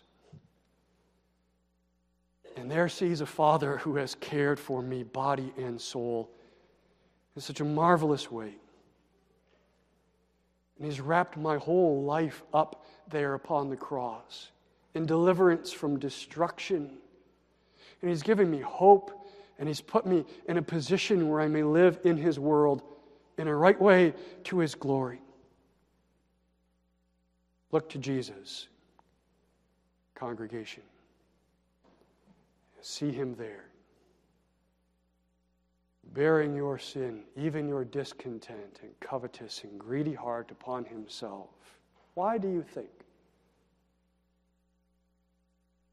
And 2.57 2.69
there 2.69 2.89
sees 2.89 3.21
a 3.21 3.25
father 3.25 3.77
who 3.77 3.95
has 3.95 4.15
cared 4.15 4.59
for 4.59 4.81
me, 4.81 5.03
body 5.03 5.53
and 5.57 5.79
soul, 5.79 6.29
in 7.35 7.41
such 7.41 7.59
a 7.61 7.65
marvelous 7.65 8.31
way. 8.31 8.53
And 10.77 10.85
he's 10.85 10.99
wrapped 10.99 11.37
my 11.37 11.57
whole 11.57 12.03
life 12.03 12.43
up 12.53 12.85
there 13.07 13.35
upon 13.35 13.69
the 13.69 13.77
cross 13.77 14.51
in 14.95 15.05
deliverance 15.05 15.71
from 15.71 15.99
destruction. 15.99 16.97
And 18.01 18.09
he's 18.09 18.23
given 18.23 18.49
me 18.49 18.59
hope, 18.59 19.20
and 19.61 19.67
he's 19.67 19.79
put 19.79 20.07
me 20.07 20.25
in 20.49 20.57
a 20.57 20.61
position 20.61 21.29
where 21.29 21.39
I 21.39 21.47
may 21.47 21.61
live 21.61 21.99
in 22.03 22.17
his 22.17 22.39
world 22.39 22.81
in 23.37 23.47
a 23.47 23.55
right 23.55 23.79
way 23.79 24.11
to 24.45 24.57
his 24.57 24.73
glory. 24.73 25.21
Look 27.71 27.87
to 27.89 27.99
Jesus, 27.99 28.69
congregation. 30.15 30.81
See 32.81 33.11
him 33.11 33.35
there, 33.35 33.65
bearing 36.11 36.55
your 36.55 36.79
sin, 36.79 37.21
even 37.37 37.67
your 37.67 37.85
discontent 37.85 38.79
and 38.81 38.99
covetous 38.99 39.63
and 39.63 39.79
greedy 39.79 40.15
heart 40.15 40.49
upon 40.49 40.85
himself. 40.85 41.49
Why 42.15 42.39
do 42.39 42.49
you 42.49 42.63
think? 42.63 42.89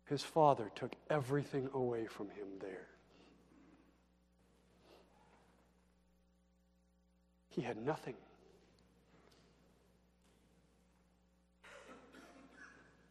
His 0.06 0.22
father 0.22 0.70
took 0.74 0.94
everything 1.10 1.68
away 1.74 2.06
from 2.06 2.30
him 2.30 2.46
there. 2.62 2.86
He 7.58 7.64
had 7.64 7.84
nothing. 7.84 8.14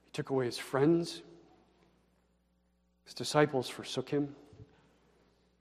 He 0.06 0.12
took 0.14 0.30
away 0.30 0.46
his 0.46 0.58
friends. 0.58 1.22
His 3.04 3.14
disciples 3.14 3.68
forsook 3.68 4.08
him. 4.08 4.34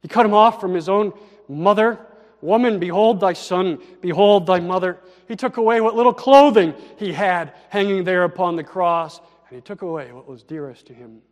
He 0.03 0.07
cut 0.07 0.25
him 0.25 0.35
off 0.35 0.61
from 0.61 0.73
his 0.73 0.89
own 0.89 1.13
mother. 1.49 1.99
Woman, 2.41 2.79
behold 2.79 3.19
thy 3.19 3.33
son, 3.33 3.81
behold 4.01 4.47
thy 4.47 4.61
mother. 4.61 5.01
He 5.27 5.35
took 5.35 5.57
away 5.57 5.81
what 5.81 5.97
little 5.97 6.15
clothing 6.15 6.73
he 6.97 7.13
had 7.13 7.55
hanging 7.71 8.05
there 8.05 8.23
upon 8.23 8.55
the 8.55 8.63
cross, 8.63 9.19
and 9.49 9.57
he 9.57 9.63
took 9.63 9.83
away 9.83 10.13
what 10.13 10.29
was 10.29 10.45
dearest 10.45 10.87
to 10.87 10.95
him 10.95 11.23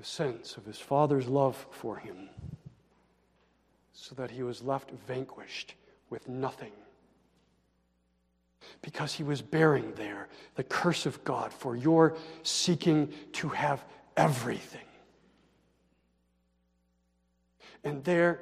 the 0.00 0.06
sense 0.06 0.56
of 0.56 0.64
his 0.64 0.78
father's 0.78 1.28
love 1.28 1.66
for 1.70 1.96
him, 1.96 2.30
so 4.00 4.14
that 4.14 4.30
he 4.30 4.42
was 4.42 4.62
left 4.62 4.90
vanquished 5.06 5.74
with 6.08 6.26
nothing 6.26 6.72
because 8.80 9.12
he 9.12 9.22
was 9.22 9.42
bearing 9.42 9.92
there 9.94 10.28
the 10.54 10.64
curse 10.64 11.04
of 11.04 11.22
God 11.22 11.52
for 11.52 11.76
your 11.76 12.16
seeking 12.42 13.12
to 13.32 13.50
have 13.50 13.84
everything. 14.16 14.86
And 17.84 18.02
there, 18.02 18.40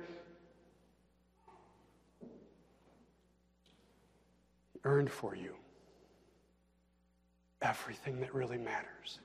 he 4.73 4.79
earned 4.85 5.11
for 5.11 5.35
you 5.35 5.55
everything 7.61 8.21
that 8.21 8.33
really 8.33 8.59
matters. 8.59 9.19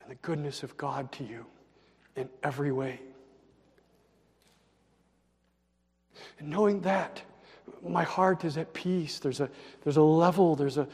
And 0.00 0.10
the 0.10 0.16
goodness 0.16 0.62
of 0.62 0.74
God 0.78 1.12
to 1.12 1.24
you 1.24 1.44
in 2.16 2.28
every 2.42 2.72
way. 2.72 3.00
And 6.38 6.50
knowing 6.50 6.80
that, 6.82 7.22
my 7.86 8.04
heart 8.04 8.44
is 8.44 8.56
at 8.56 8.72
peace. 8.72 9.18
There's 9.18 9.40
a, 9.40 9.50
there's 9.82 9.96
a 9.96 10.02
level, 10.02 10.56
there's 10.56 10.78
a, 10.78 10.88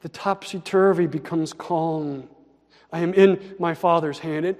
the 0.00 0.08
topsy 0.08 0.60
turvy 0.60 1.06
becomes 1.06 1.52
calm. 1.52 2.28
I 2.92 3.00
am 3.00 3.14
in 3.14 3.54
my 3.58 3.74
Father's 3.74 4.18
hand. 4.18 4.46
And 4.46 4.56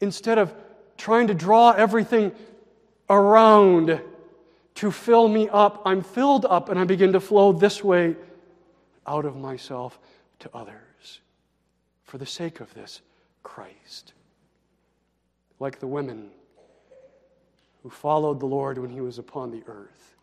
instead 0.00 0.38
of 0.38 0.54
trying 0.96 1.28
to 1.28 1.34
draw 1.34 1.70
everything 1.70 2.32
around 3.08 4.00
to 4.76 4.90
fill 4.90 5.28
me 5.28 5.48
up, 5.48 5.82
I'm 5.84 6.02
filled 6.02 6.46
up 6.46 6.68
and 6.68 6.78
I 6.78 6.84
begin 6.84 7.12
to 7.12 7.20
flow 7.20 7.52
this 7.52 7.82
way 7.82 8.16
out 9.06 9.24
of 9.24 9.36
myself 9.36 9.98
to 10.40 10.50
others 10.54 11.20
for 12.04 12.18
the 12.18 12.26
sake 12.26 12.60
of 12.60 12.72
this 12.74 13.00
Christ. 13.42 14.12
Like 15.58 15.78
the 15.78 15.86
women 15.86 16.30
who 17.82 17.90
followed 17.90 18.40
the 18.40 18.46
Lord 18.46 18.78
when 18.78 18.90
he 18.90 19.00
was 19.00 19.18
upon 19.18 19.50
the 19.50 19.62
earth, 19.66 20.16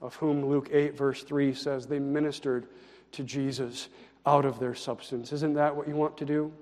of 0.00 0.14
whom 0.16 0.46
Luke 0.46 0.70
8, 0.72 0.96
verse 0.96 1.22
3 1.22 1.52
says 1.54 1.86
they 1.86 1.98
ministered 1.98 2.66
to 3.12 3.22
Jesus 3.22 3.88
out 4.24 4.44
of 4.44 4.58
their 4.58 4.74
substance. 4.74 5.32
Isn't 5.32 5.54
that 5.54 5.74
what 5.74 5.88
you 5.88 5.94
want 5.94 6.16
to 6.18 6.24
do? 6.24 6.52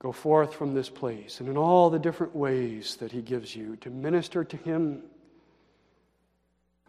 Go 0.00 0.12
forth 0.12 0.54
from 0.54 0.74
this 0.74 0.88
place 0.88 1.40
and 1.40 1.48
in 1.48 1.56
all 1.56 1.90
the 1.90 1.98
different 1.98 2.34
ways 2.34 2.96
that 2.96 3.10
He 3.10 3.20
gives 3.20 3.56
you 3.56 3.76
to 3.76 3.90
minister 3.90 4.44
to 4.44 4.56
Him 4.56 5.02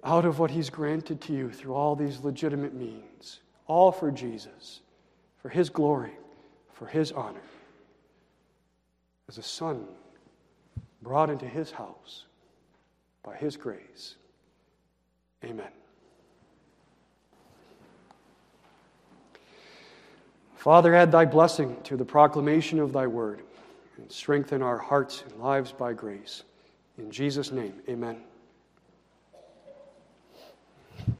out 0.03 0.25
of 0.25 0.37
what 0.39 0.51
He's 0.51 0.69
granted 0.69 1.19
to 1.21 1.33
you 1.33 1.49
through 1.49 1.73
all 1.73 1.95
these 1.95 2.19
legitimate 2.19 2.73
means, 2.73 3.39
all 3.69 3.93
for 3.93 4.11
Jesus, 4.11 4.81
for 5.41 5.47
His 5.47 5.69
glory, 5.69 6.11
for 6.73 6.85
His 6.87 7.13
honor 7.13 7.39
as 9.29 9.37
a 9.37 9.43
son 9.43 9.85
brought 11.03 11.29
into 11.29 11.47
his 11.47 11.71
house 11.71 12.25
by 13.23 13.35
his 13.35 13.55
grace. 13.55 14.15
Amen. 15.45 15.69
Father, 20.55 20.93
add 20.93 21.11
thy 21.11 21.23
blessing 21.23 21.77
to 21.83 21.95
the 21.95 22.03
proclamation 22.03 22.79
of 22.79 22.91
thy 22.91 23.07
word 23.07 23.41
and 23.97 24.11
strengthen 24.11 24.61
our 24.61 24.77
hearts 24.77 25.23
and 25.25 25.39
lives 25.39 25.71
by 25.71 25.93
grace. 25.93 26.43
In 26.97 27.11
Jesus' 27.11 27.51
name, 27.51 27.73
amen. 27.87 28.17